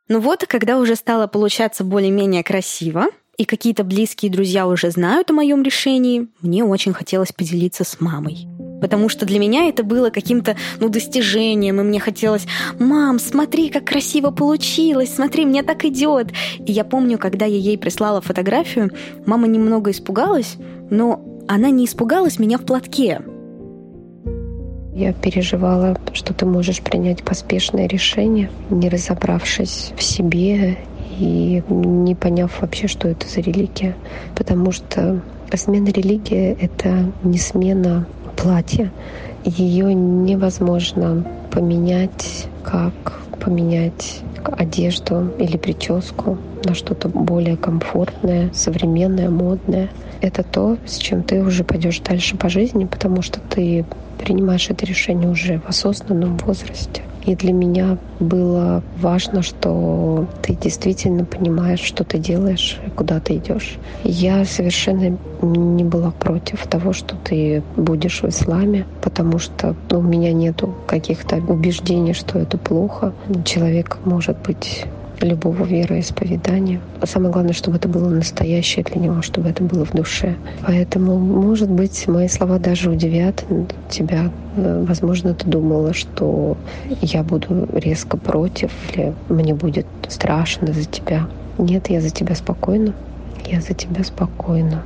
Ну 0.08 0.20
вот, 0.20 0.46
когда 0.48 0.78
уже 0.78 0.96
стало 0.96 1.28
получаться 1.28 1.84
более-менее 1.84 2.44
красиво, 2.44 3.08
и 3.40 3.46
какие-то 3.46 3.86
близкие 3.86 4.30
друзья 4.30 4.68
уже 4.68 4.92
знают 4.92 5.32
о 5.32 5.34
моем 5.34 5.64
решении, 5.64 6.28
мне 6.42 6.66
очень 6.66 6.92
хотелось 6.92 7.32
поделиться 7.32 7.86
с 7.86 8.02
мамой. 8.02 8.48
Потому 8.82 9.08
что 9.08 9.26
для 9.26 9.40
меня 9.40 9.70
это 9.70 9.84
было 9.84 10.10
каким-то 10.10 10.58
ну, 10.82 10.90
достижением, 10.90 11.80
и 11.80 11.84
мне 11.84 12.02
хотелось 12.02 12.46
«Мам, 12.80 13.18
смотри, 13.18 13.70
как 13.70 13.86
красиво 13.86 14.32
получилось, 14.32 15.16
смотри, 15.16 15.46
мне 15.46 15.64
так 15.64 15.86
идет». 15.86 16.34
И 16.66 16.74
я 16.74 16.84
помню, 16.84 17.18
когда 17.18 17.46
я 17.46 17.56
ей 17.56 17.78
прислала 17.78 18.20
фотографию, 18.20 18.92
мама 19.26 19.48
немного 19.48 19.92
испугалась, 19.92 20.58
но 20.90 21.22
она 21.48 21.70
не 21.70 21.86
испугалась 21.86 22.40
меня 22.40 22.58
в 22.58 22.66
платке. 22.66 23.22
Я 24.94 25.14
переживала, 25.14 25.98
что 26.12 26.34
ты 26.34 26.46
можешь 26.46 26.82
принять 26.82 27.24
поспешное 27.24 27.88
решение, 27.88 28.50
не 28.70 28.90
разобравшись 28.90 29.94
в 29.96 30.04
себе 30.04 30.78
и 31.20 31.62
не 31.70 32.16
поняв 32.16 32.62
вообще, 32.62 32.88
что 32.88 33.08
это 33.08 33.28
за 33.28 33.42
религия. 33.42 33.96
Потому 34.36 34.72
что 34.72 35.22
смена 35.54 35.90
религии— 35.90 36.58
это 36.62 37.12
не 37.24 37.38
смена 37.38 38.08
платья. 38.38 38.92
Ее 39.44 39.94
невозможно 39.94 41.26
поменять, 41.52 42.48
как 42.64 42.94
поменять 43.40 44.22
одежду 44.44 45.32
или 45.40 45.58
прическу 45.58 46.38
на 46.64 46.74
что-то 46.74 47.10
более 47.10 47.58
комфортное, 47.58 48.52
современное, 48.54 49.30
модное. 49.30 49.90
Это 50.22 50.44
то, 50.44 50.78
с 50.86 50.98
чем 50.98 51.24
ты 51.24 51.42
уже 51.42 51.64
пойдешь 51.64 52.00
дальше 52.02 52.38
по 52.38 52.50
жизни, 52.50 52.86
потому 52.86 53.22
что 53.22 53.40
ты 53.40 53.86
принимаешь 54.20 54.70
это 54.70 54.86
решение 54.86 55.30
уже 55.30 55.60
в 55.60 55.70
осознанном 55.70 56.38
возрасте. 56.38 57.02
И 57.26 57.36
для 57.36 57.54
меня 57.54 57.98
было 58.20 58.84
важно, 58.98 59.42
что 59.42 60.28
ты 60.42 60.56
действительно 60.56 61.26
понимаешь, 61.26 61.82
что 61.82 62.04
ты 62.04 62.18
делаешь 62.18 62.80
куда 62.96 63.20
ты 63.20 63.38
идешь. 63.38 63.78
Я 64.04 64.46
совершенно 64.46 65.18
не 65.42 65.84
была 65.84 66.12
против 66.12 66.66
того, 66.68 66.94
что 66.94 67.16
ты 67.18 67.62
будешь 67.76 68.22
в 68.22 68.30
исламе, 68.30 68.86
потому 69.02 69.38
что 69.38 69.76
ну, 69.92 70.00
у 70.00 70.02
меня 70.02 70.34
нету 70.34 70.74
каких-то 70.88 71.38
убеждений, 71.38 72.14
что 72.14 72.40
это 72.40 72.58
плохо. 72.58 73.14
Человек 73.46 73.98
может 74.06 74.38
быть 74.46 74.86
любого 75.26 75.64
вероисповедания. 75.64 76.82
А 77.02 77.06
самое 77.06 77.32
главное, 77.32 77.54
чтобы 77.54 77.78
это 77.78 77.88
было 77.88 78.10
настоящее 78.10 78.84
для 78.84 79.02
него, 79.02 79.22
чтобы 79.22 79.50
это 79.50 79.64
было 79.64 79.86
в 79.86 79.92
душе. 79.92 80.36
Поэтому, 80.66 81.18
может 81.18 81.70
быть, 81.70 82.08
мои 82.08 82.28
слова 82.28 82.60
даже 82.60 82.90
удивят 82.90 83.46
тебя. 83.90 84.32
Возможно, 84.56 85.34
ты 85.34 85.48
думала, 85.48 85.94
что 85.94 86.58
я 87.02 87.24
буду 87.24 87.68
резко 87.74 88.18
против 88.18 88.72
или 88.94 89.14
мне 89.30 89.54
будет 89.54 89.86
страшно 90.08 90.74
за 90.74 90.86
тебя. 90.86 91.28
Нет, 91.58 91.90
я 91.90 92.02
за 92.02 92.10
тебя 92.10 92.36
спокойна. 92.36 92.94
Я 93.46 93.62
за 93.62 93.74
тебя 93.74 94.04
спокойна. 94.04 94.84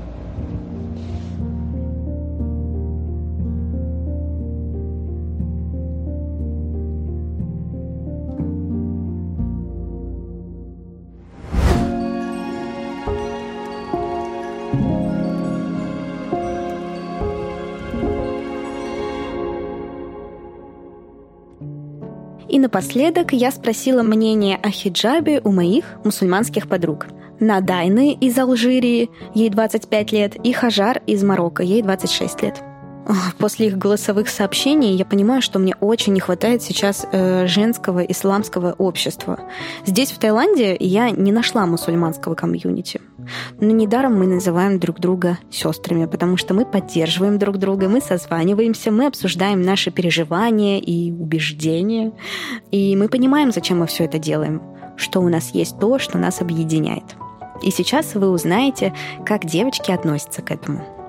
Напоследок 22.64 23.34
я 23.34 23.52
спросила 23.52 24.04
мнение 24.04 24.58
о 24.64 24.70
хиджабе 24.72 25.42
у 25.44 25.52
моих 25.52 25.86
мусульманских 26.04 26.70
подруг. 26.70 27.08
Надайны 27.40 28.14
из 28.14 28.38
Алжирии, 28.40 29.10
ей 29.36 29.50
25 29.50 30.12
лет, 30.14 30.36
и 30.44 30.54
Хажар 30.54 31.02
из 31.06 31.24
Марокко, 31.24 31.62
ей 31.62 31.82
26 31.82 32.42
лет. 32.42 32.64
После 33.38 33.68
их 33.68 33.78
голосовых 33.78 34.30
сообщений 34.30 34.96
я 34.96 35.04
понимаю, 35.04 35.42
что 35.42 35.60
мне 35.60 35.76
очень 35.82 36.14
не 36.14 36.22
хватает 36.22 36.64
сейчас 36.64 37.06
э, 37.12 37.48
женского 37.48 38.00
исламского 38.00 38.74
общества. 38.78 39.40
Здесь, 39.86 40.12
в 40.12 40.20
Таиланде, 40.20 40.78
я 40.80 41.10
не 41.10 41.34
нашла 41.34 41.66
мусульманского 41.66 42.36
комьюнити. 42.36 43.02
Но 43.60 43.72
недаром 43.72 44.18
мы 44.18 44.28
называем 44.28 44.80
друг 44.80 45.00
друга 45.00 45.38
сестрами, 45.50 46.06
потому 46.06 46.38
что 46.38 46.54
мы 46.54 46.66
поддерживаем 46.66 47.38
друг 47.38 47.58
друга, 47.58 47.90
мы 47.90 48.02
созваниваемся, 48.02 48.92
мы 48.92 49.08
обсуждаем 49.08 49.62
наши 49.62 49.92
переживания 49.92 50.80
и 50.80 51.12
убеждения. 51.12 52.12
И 52.72 52.96
мы 52.96 53.08
понимаем, 53.08 53.52
зачем 53.52 53.80
мы 53.80 53.88
все 53.88 54.06
это 54.06 54.20
делаем, 54.20 54.62
что 54.98 55.20
у 55.20 55.30
нас 55.30 55.52
есть 55.52 55.80
то, 55.80 56.00
что 56.00 56.18
нас 56.18 56.42
объединяет. 56.42 57.16
И 57.62 57.72
сейчас 57.72 58.16
вы 58.16 58.30
узнаете, 58.30 58.94
как 59.26 59.46
девочки 59.46 59.92
относятся 59.92 60.42
к 60.42 60.52
этому. 60.52 61.03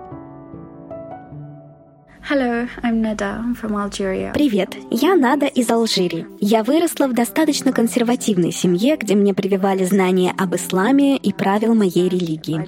Hello, 2.26 2.66
I'm 2.82 3.02
Nada 3.02 3.44
from 3.60 3.76
Algeria. 3.76 4.32
Привет, 4.32 4.74
я 4.90 5.14
Нада 5.14 5.44
из 5.44 5.68
Алжира. 5.68 6.26
Я 6.40 6.62
выросла 6.62 7.06
в 7.06 7.12
достаточно 7.12 7.70
консервативной 7.70 8.50
семье, 8.50 8.96
где 8.96 9.14
мне 9.14 9.34
прививали 9.34 9.84
знания 9.84 10.32
об 10.38 10.54
исламе 10.54 11.18
и 11.18 11.34
правил 11.34 11.74
моей 11.74 12.08
религии. 12.08 12.66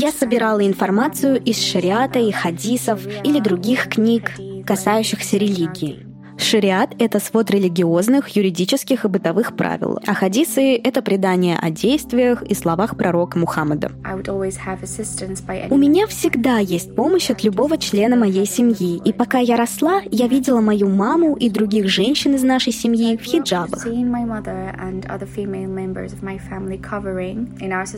Я 0.00 0.10
собирала 0.10 0.66
информацию 0.66 1.40
из 1.40 1.62
шариата 1.62 2.18
и 2.18 2.32
хадисов 2.32 3.06
или 3.22 3.38
других 3.38 3.88
книг, 3.88 4.32
касающихся 4.66 5.36
религии. 5.36 6.04
Шариат— 6.38 6.94
это 6.98 7.20
свод 7.20 7.50
религиозных, 7.50 8.28
юридических 8.28 9.04
и 9.04 9.08
бытовых 9.08 9.56
правил, 9.56 9.98
а 10.06 10.14
хадисы— 10.14 10.76
это 10.84 11.02
предание 11.02 11.58
о 11.58 11.70
действиях 11.70 12.42
и 12.42 12.54
словах 12.54 12.96
пророка 12.96 13.38
Мухаммада. 13.38 13.90
У 15.70 15.76
меня 15.76 16.06
всегда 16.06 16.58
есть 16.58 16.94
помощь 16.94 17.30
от 17.30 17.42
любого 17.44 17.76
члена 17.76 18.16
моей 18.16 18.46
семьи, 18.46 19.00
и 19.04 19.12
пока 19.12 19.38
я 19.38 19.56
росла, 19.56 20.00
я 20.10 20.28
видела 20.28 20.60
мою 20.60 20.88
маму 20.88 21.34
и 21.34 21.50
других 21.50 21.88
женщин 21.88 22.34
из 22.34 22.42
нашей 22.42 22.72
семьи 22.72 23.16
в 23.16 23.22
хиджабах. 23.22 23.84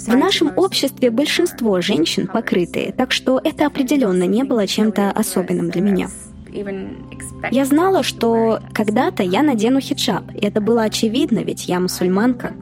В 0.07 0.17
нашем 0.17 0.53
обществе 0.57 1.11
большинство 1.11 1.81
женщин 1.81 2.27
покрытые, 2.27 2.93
так 2.93 3.13
что 3.13 3.41
это 3.43 3.67
определенно 3.67 4.25
не 4.25 4.45
было 4.45 4.67
чем-то 4.67 5.11
особенным 5.11 5.71
для 5.71 5.83
меня. 5.83 6.09
Я 7.51 7.65
знала, 7.65 8.03
что 8.03 8.61
когда-то 8.73 9.23
я 9.23 9.43
надену 9.43 9.81
хиджаб, 9.81 10.25
и 10.35 10.45
это 10.45 10.61
было 10.61 10.83
очевидно, 10.83 11.41
ведь 11.41 11.69
я 11.69 11.81
мусульманка. 11.81 12.55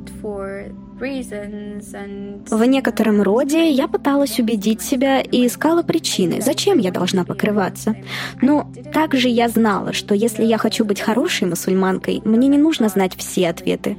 В 2.50 2.64
некотором 2.64 3.22
роде 3.22 3.70
я 3.70 3.86
пыталась 3.86 4.40
убедить 4.40 4.82
себя 4.82 5.20
и 5.20 5.46
искала 5.46 5.82
причины, 5.82 6.40
зачем 6.40 6.78
я 6.78 6.90
должна 6.90 7.24
покрываться. 7.24 7.94
Но 8.42 8.68
также 8.92 9.28
я 9.28 9.48
знала, 9.48 9.92
что 9.92 10.14
если 10.14 10.44
я 10.44 10.58
хочу 10.58 10.84
быть 10.84 11.00
хорошей 11.00 11.46
мусульманкой, 11.46 12.20
мне 12.24 12.48
не 12.48 12.58
нужно 12.58 12.88
знать 12.88 13.14
все 13.16 13.48
ответы. 13.48 13.96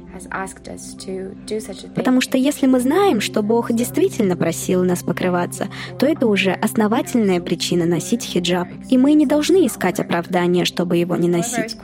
Потому 1.94 2.20
что 2.20 2.36
если 2.38 2.66
мы 2.66 2.80
знаем, 2.80 3.20
что 3.20 3.42
Бог 3.42 3.72
действительно 3.72 4.36
просил 4.36 4.84
нас 4.84 5.02
покрываться, 5.02 5.68
то 5.98 6.06
это 6.06 6.26
уже 6.26 6.52
основательная 6.52 7.40
причина 7.40 7.86
носить 7.86 8.22
хиджаб. 8.22 8.68
И 8.88 8.98
мы 8.98 9.14
не 9.14 9.26
должны 9.26 9.66
искать 9.66 10.00
оправдания, 10.00 10.64
чтобы 10.64 10.96
его 10.96 11.16
не 11.16 11.28
носить. 11.28 11.76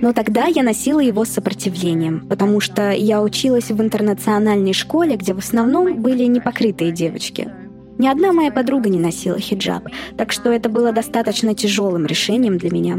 Но 0.00 0.12
тогда 0.12 0.46
я 0.46 0.62
носила 0.62 1.00
его 1.00 1.24
с 1.24 1.30
сопротивлением, 1.30 2.26
потому 2.28 2.60
что 2.60 2.90
я 2.90 3.22
училась 3.22 3.70
в 3.70 3.80
интернациональной 3.80 4.72
школе, 4.72 5.16
где 5.16 5.34
в 5.34 5.38
основном 5.38 6.00
были 6.00 6.24
непокрытые 6.24 6.92
девочки. 6.92 7.50
Ни 8.00 8.08
одна 8.08 8.32
моя 8.32 8.50
подруга 8.50 8.88
не 8.88 8.98
носила 8.98 9.38
хиджаб, 9.38 9.86
так 10.16 10.32
что 10.32 10.50
это 10.50 10.70
было 10.70 10.90
достаточно 10.90 11.54
тяжелым 11.54 12.06
решением 12.06 12.56
для 12.56 12.70
меня. 12.70 12.98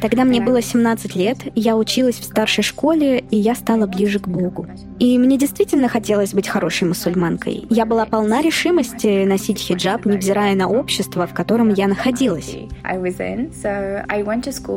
Тогда 0.00 0.24
мне 0.24 0.40
было 0.40 0.62
17 0.62 1.14
лет, 1.14 1.36
я 1.54 1.76
училась 1.76 2.14
в 2.14 2.24
старшей 2.24 2.64
школе, 2.64 3.22
и 3.30 3.36
я 3.36 3.54
стала 3.54 3.86
ближе 3.86 4.20
к 4.20 4.26
Богу. 4.26 4.66
И 4.98 5.18
мне 5.18 5.36
действительно 5.36 5.88
хотелось 5.88 6.32
быть 6.32 6.48
хорошей 6.48 6.88
мусульманкой. 6.88 7.66
Я 7.68 7.84
была 7.84 8.06
полна 8.06 8.40
решимости 8.40 9.26
носить 9.26 9.58
хиджаб, 9.58 10.06
невзирая 10.06 10.54
на 10.54 10.68
общество, 10.68 11.26
в 11.26 11.34
котором 11.34 11.74
я 11.74 11.88
находилась. 11.88 12.56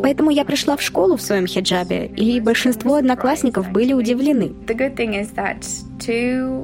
Поэтому 0.02 0.32
я 0.32 0.44
пришла 0.44 0.76
в 0.76 0.82
школу 0.82 1.16
в 1.16 1.22
своем 1.22 1.48
хиджабе, 1.48 2.08
и 2.08 2.42
большинство 2.42 2.96
одноклассников 2.96 3.72
были 3.72 3.94
удивлены. 3.94 4.52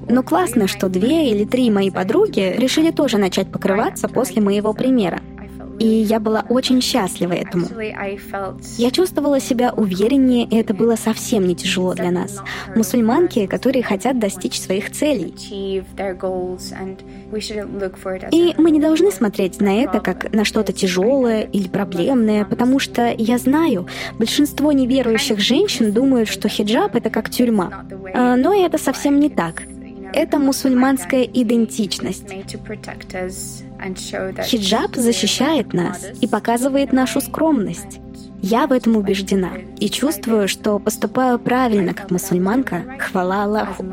Но 0.10 0.24
классно, 0.24 0.68
что 0.68 0.90
две 0.90 1.32
или 1.32 1.46
три 1.46 1.70
мои 1.70 1.90
подруги 2.02 2.56
решили 2.58 2.90
тоже 2.90 3.20
начать 3.20 3.52
покрываться 3.52 4.08
после 4.08 4.42
моего 4.42 4.74
примера. 4.74 5.20
И 5.80 5.86
я 5.86 6.20
была 6.20 6.44
очень 6.50 6.82
счастлива 6.82 7.34
этому. 7.34 7.68
Я 8.78 8.92
чувствовала 8.92 9.40
себя 9.40 9.72
увереннее, 9.72 10.46
и 10.46 10.56
это 10.56 10.74
было 10.74 10.96
совсем 10.96 11.48
не 11.48 11.56
тяжело 11.56 11.94
для 11.94 12.12
нас. 12.12 12.40
Мусульманки, 12.76 13.46
которые 13.46 13.84
хотят 13.84 14.20
достичь 14.20 14.60
своих 14.60 14.92
целей. 14.92 15.34
И 18.32 18.56
мы 18.58 18.72
не 18.72 18.80
должны 18.80 19.12
смотреть 19.12 19.62
на 19.62 19.82
это 19.84 20.00
как 20.00 20.32
на 20.34 20.44
что-то 20.44 20.74
тяжелое 20.74 21.42
или 21.42 21.68
проблемное, 21.68 22.46
потому 22.46 22.80
что 22.80 23.14
я 23.16 23.38
знаю, 23.38 23.88
большинство 24.18 24.72
неверующих 24.72 25.40
женщин 25.40 25.92
думают, 25.92 26.30
что 26.30 26.48
хиджаб— 26.48 26.96
это 26.96 27.10
как 27.12 27.30
тюрьма. 27.30 27.86
А, 28.14 28.36
но 28.36 28.54
это 28.54 28.78
совсем 28.80 29.20
не 29.20 29.30
так. 29.30 29.64
Это 30.14 30.40
мусульманская 30.40 31.24
идентичность. 31.24 32.26
Хиджаб 34.44 34.96
защищает 34.96 35.74
нас 35.74 36.06
и 36.22 36.28
показывает 36.28 36.94
нашу 36.94 37.22
скромность. 37.22 38.00
Я 38.42 38.66
в 38.66 38.72
этом 38.72 38.98
убеждена 38.98 39.52
и 39.80 39.88
чувствую, 39.90 40.48
что 40.48 40.80
поступаю 40.80 41.38
правильно 41.38 41.94
как 41.94 42.10
мусульманка. 42.10 42.84
Хвала 43.00 43.44
Аллаху. 43.44 43.86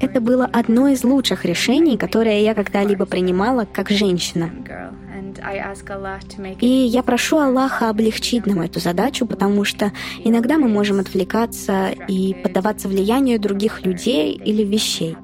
Это 0.00 0.20
было 0.20 0.44
одно 0.52 0.88
из 0.88 1.02
лучших 1.02 1.46
решений, 1.46 1.96
которое 1.96 2.42
я 2.42 2.54
когда-либо 2.54 3.06
принимала 3.06 3.66
как 3.72 3.88
женщина. 3.88 4.50
И 6.60 6.66
я 6.66 7.02
прошу 7.02 7.38
Аллаха 7.38 7.88
облегчить 7.90 8.46
нам 8.46 8.60
эту 8.60 8.80
задачу, 8.80 9.26
потому 9.26 9.64
что 9.64 9.92
иногда 10.24 10.58
мы 10.58 10.68
можем 10.68 11.00
отвлекаться 11.00 11.90
и 12.08 12.34
поддаваться 12.42 12.88
влиянию 12.88 13.40
других 13.40 13.84
людей 13.84 14.32
или 14.32 14.62
вещей, 14.64 15.16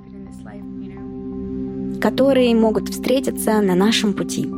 которые 2.01 2.55
могут 2.55 2.89
встретиться 2.89 3.61
на 3.61 3.75
нашем 3.75 4.15
пути. 4.15 4.49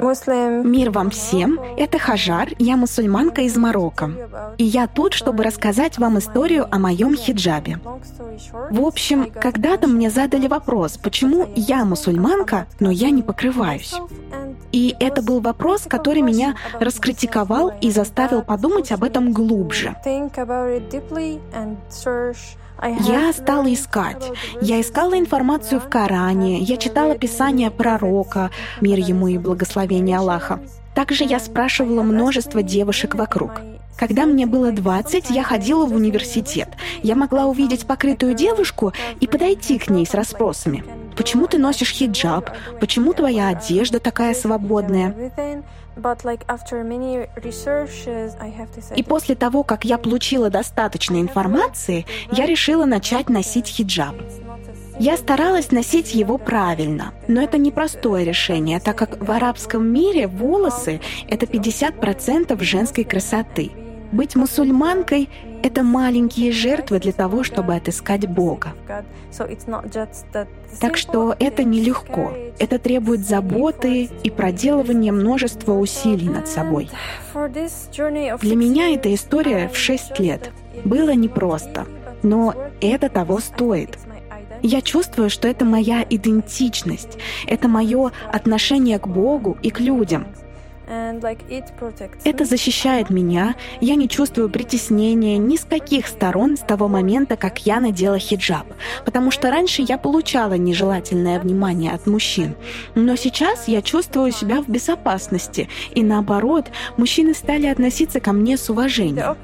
Мир 0.00 0.90
вам 0.90 1.10
всем. 1.10 1.58
Это 1.76 1.98
Хаджар, 1.98 2.50
я 2.58 2.76
мусульманка 2.76 3.42
из 3.42 3.56
Марокко. 3.56 4.10
И 4.56 4.64
я 4.64 4.86
тут, 4.86 5.12
чтобы 5.12 5.42
рассказать 5.42 5.98
вам 5.98 6.18
историю 6.18 6.66
о 6.70 6.78
моем 6.78 7.16
хиджабе. 7.16 7.78
В 8.70 8.84
общем, 8.84 9.30
когда-то 9.30 9.88
мне 9.88 10.10
задали 10.10 10.46
вопрос, 10.46 10.96
почему 10.98 11.48
я 11.56 11.84
мусульманка, 11.84 12.66
но 12.80 12.90
я 12.90 13.10
не 13.10 13.22
покрываюсь. 13.22 13.94
И 14.72 14.94
это 15.00 15.22
был 15.22 15.40
вопрос, 15.40 15.82
который 15.82 16.22
меня 16.22 16.54
раскритиковал 16.78 17.72
и 17.80 17.90
заставил 17.90 18.42
подумать 18.42 18.92
об 18.92 19.02
этом 19.02 19.32
глубже. 19.32 19.96
Я 22.82 23.32
стала 23.32 23.72
искать. 23.72 24.30
Я 24.60 24.80
искала 24.80 25.18
информацию 25.18 25.80
в 25.80 25.88
Коране, 25.88 26.60
я 26.60 26.76
читала 26.76 27.16
писания 27.16 27.70
пророка, 27.70 28.50
мир 28.80 28.98
ему 28.98 29.28
и 29.28 29.38
благословение 29.38 30.18
Аллаха. 30.18 30.60
Также 30.94 31.24
я 31.24 31.40
спрашивала 31.40 32.02
множество 32.02 32.62
девушек 32.62 33.14
вокруг. 33.14 33.60
Когда 33.96 34.26
мне 34.26 34.46
было 34.46 34.70
20, 34.70 35.30
я 35.30 35.42
ходила 35.42 35.84
в 35.84 35.92
университет. 35.92 36.68
Я 37.02 37.16
могла 37.16 37.46
увидеть 37.46 37.84
покрытую 37.84 38.34
девушку 38.34 38.92
и 39.18 39.26
подойти 39.26 39.76
к 39.78 39.90
ней 39.90 40.06
с 40.06 40.14
расспросами. 40.14 40.84
Почему 41.16 41.48
ты 41.48 41.58
носишь 41.58 41.90
хиджаб? 41.90 42.50
Почему 42.78 43.12
твоя 43.12 43.48
одежда 43.48 43.98
такая 43.98 44.34
свободная? 44.34 45.32
И 48.96 49.02
после 49.02 49.34
того, 49.34 49.62
как 49.62 49.84
я 49.84 49.98
получила 49.98 50.50
достаточно 50.50 51.20
информации, 51.20 52.06
я 52.32 52.46
решила 52.46 52.84
начать 52.84 53.28
носить 53.28 53.66
хиджаб. 53.66 54.14
Я 54.98 55.16
старалась 55.16 55.70
носить 55.70 56.14
его 56.14 56.38
правильно, 56.38 57.12
но 57.28 57.40
это 57.40 57.56
непростое 57.56 58.24
решение, 58.24 58.80
так 58.80 58.98
как 58.98 59.22
в 59.22 59.30
арабском 59.30 59.86
мире 59.86 60.26
волосы— 60.26 61.00
это 61.28 61.46
50% 61.46 62.60
женской 62.64 63.04
красоты. 63.04 63.70
Быть 64.12 64.36
мусульманкой— 64.36 65.28
это 65.62 65.82
маленькие 65.82 66.50
жертвы 66.50 66.98
для 66.98 67.12
того, 67.12 67.42
чтобы 67.42 67.74
отыскать 67.74 68.26
Бога. 68.26 68.72
Так 70.80 70.96
что 70.96 71.34
это 71.38 71.64
нелегко. 71.64 72.32
Это 72.58 72.78
требует 72.78 73.26
заботы 73.26 74.08
и 74.22 74.30
проделывания 74.30 75.12
множества 75.12 75.72
усилий 75.72 76.28
над 76.28 76.48
собой. 76.48 76.88
Для 77.34 78.56
меня 78.56 78.94
эта 78.94 79.14
история 79.14 79.68
в 79.68 79.76
6 79.76 80.18
лет. 80.20 80.50
Было 80.84 81.10
непросто, 81.10 81.86
но 82.22 82.54
это 82.80 83.08
того 83.08 83.40
стоит. 83.40 83.98
Я 84.62 84.80
чувствую, 84.80 85.30
что 85.30 85.46
это 85.46 85.64
моя 85.64 86.04
идентичность, 86.08 87.18
это 87.46 87.68
мое 87.68 88.10
отношение 88.32 88.98
к 88.98 89.06
Богу 89.06 89.56
и 89.62 89.70
к 89.70 89.80
людям— 89.80 90.26
это 92.24 92.44
защищает 92.44 93.10
меня, 93.10 93.54
я 93.80 93.94
не 93.94 94.08
чувствую 94.08 94.48
притеснения 94.48 95.36
ни 95.36 95.56
с 95.56 95.64
каких 95.64 96.06
сторон 96.06 96.56
с 96.56 96.60
того 96.60 96.88
момента, 96.88 97.36
как 97.36 97.66
я 97.66 97.80
надела 97.80 98.18
хиджаб. 98.18 98.66
Потому 99.04 99.30
что 99.30 99.50
раньше 99.50 99.82
я 99.82 99.98
получала 99.98 100.54
нежелательное 100.54 101.40
внимание 101.40 101.92
от 101.92 102.06
мужчин. 102.06 102.54
Но 102.94 103.16
сейчас 103.16 103.68
я 103.68 103.82
чувствую 103.82 104.32
себя 104.32 104.62
в 104.62 104.68
безопасности. 104.68 105.68
И 105.94 106.02
наоборот, 106.02 106.66
мужчины 106.96 107.34
стали 107.34 107.66
относиться 107.66 108.20
ко 108.20 108.32
мне 108.32 108.56
с 108.56 108.70
уважением. 108.70 109.36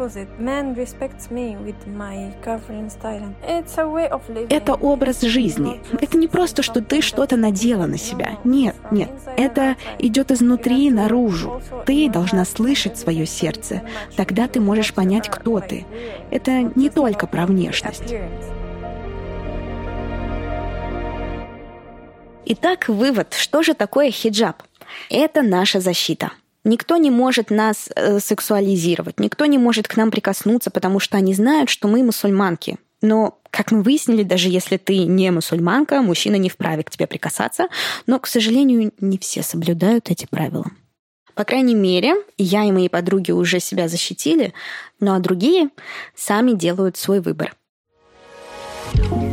Это 4.48 4.74
образ 4.74 5.20
жизни. 5.20 5.80
Это 6.00 6.16
не 6.16 6.28
просто, 6.28 6.62
что 6.62 6.80
ты 6.80 7.02
что-то 7.02 7.36
надела 7.36 7.84
на 7.86 7.98
себя. 7.98 8.38
Нет, 8.44 8.76
нет. 8.90 9.10
Это 9.36 9.76
идет 9.98 10.30
изнутри 10.30 10.90
наружу 10.90 11.33
наружу. 11.34 11.62
Ты 11.86 12.08
должна 12.08 12.44
слышать 12.44 12.98
свое 12.98 13.26
сердце. 13.26 13.82
Тогда 14.16 14.48
ты 14.48 14.60
можешь 14.60 14.94
понять, 14.94 15.28
кто 15.28 15.60
ты. 15.60 15.86
Это 16.30 16.70
не 16.74 16.90
только 16.90 17.26
про 17.26 17.46
внешность. 17.46 18.14
Итак, 22.46 22.88
вывод. 22.88 23.34
Что 23.34 23.62
же 23.62 23.74
такое 23.74 24.10
хиджаб? 24.10 24.62
Это 25.08 25.42
наша 25.42 25.80
защита. 25.80 26.32
Никто 26.62 26.96
не 26.96 27.10
может 27.10 27.50
нас 27.50 27.90
э, 27.94 28.20
сексуализировать, 28.20 29.20
никто 29.20 29.44
не 29.44 29.58
может 29.58 29.86
к 29.86 29.96
нам 29.98 30.10
прикоснуться, 30.10 30.70
потому 30.70 30.98
что 30.98 31.18
они 31.18 31.34
знают, 31.34 31.68
что 31.68 31.88
мы 31.88 32.02
мусульманки. 32.02 32.78
Но, 33.02 33.38
как 33.50 33.70
мы 33.70 33.82
выяснили, 33.82 34.22
даже 34.22 34.48
если 34.48 34.78
ты 34.78 35.04
не 35.04 35.30
мусульманка, 35.30 36.00
мужчина 36.00 36.36
не 36.36 36.48
вправе 36.48 36.82
к 36.82 36.90
тебе 36.90 37.06
прикасаться. 37.06 37.68
Но, 38.06 38.18
к 38.18 38.26
сожалению, 38.26 38.92
не 38.98 39.18
все 39.18 39.42
соблюдают 39.42 40.10
эти 40.10 40.26
правила. 40.26 40.64
По 41.34 41.44
крайней 41.44 41.74
мере, 41.74 42.14
я 42.38 42.64
и 42.64 42.70
мои 42.70 42.88
подруги 42.88 43.32
уже 43.32 43.58
себя 43.58 43.88
защитили, 43.88 44.54
ну 45.00 45.14
а 45.14 45.18
другие 45.18 45.70
сами 46.14 46.52
делают 46.52 46.96
свой 46.96 47.20
выбор. 47.20 47.54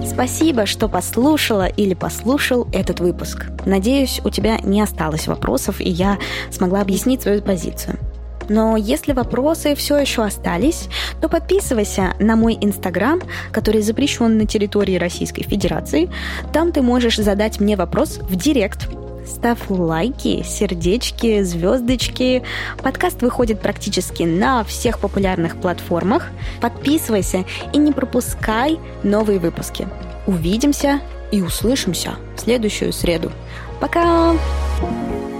Спасибо, 0.05 0.65
что 0.65 0.89
послушала 0.89 1.67
или 1.67 1.93
послушал 1.93 2.67
этот 2.73 2.99
выпуск. 2.99 3.45
Надеюсь, 3.65 4.19
у 4.23 4.29
тебя 4.29 4.57
не 4.59 4.81
осталось 4.81 5.27
вопросов, 5.27 5.79
и 5.79 5.89
я 5.89 6.17
смогла 6.49 6.81
объяснить 6.81 7.21
свою 7.21 7.41
позицию. 7.41 7.99
Но 8.49 8.75
если 8.75 9.13
вопросы 9.13 9.75
все 9.75 9.97
еще 9.97 10.23
остались, 10.23 10.89
то 11.21 11.29
подписывайся 11.29 12.15
на 12.19 12.35
мой 12.35 12.57
инстаграм, 12.59 13.21
который 13.51 13.81
запрещен 13.81 14.37
на 14.37 14.45
территории 14.45 14.97
Российской 14.97 15.43
Федерации. 15.43 16.09
Там 16.51 16.71
ты 16.71 16.81
можешь 16.81 17.17
задать 17.17 17.59
мне 17.59 17.75
вопрос 17.75 18.17
в 18.17 18.35
директ– 18.35 18.89
Ставь 19.25 19.69
лайки, 19.69 20.43
сердечки, 20.43 21.43
звездочки. 21.43 22.43
Подкаст 22.81 23.21
выходит 23.21 23.61
практически 23.61 24.23
на 24.23 24.63
всех 24.63 24.99
популярных 24.99 25.57
платформах. 25.57 26.29
Подписывайся 26.61 27.45
и 27.73 27.77
не 27.77 27.91
пропускай 27.91 28.79
новые 29.03 29.39
выпуски. 29.39 29.87
Увидимся 30.27 31.01
и 31.31 31.41
услышимся 31.41 32.15
в 32.35 32.41
следующую 32.41 32.93
среду. 32.93 33.31
Пока! 33.79 34.35
thank 34.81 35.25
you 35.25 35.30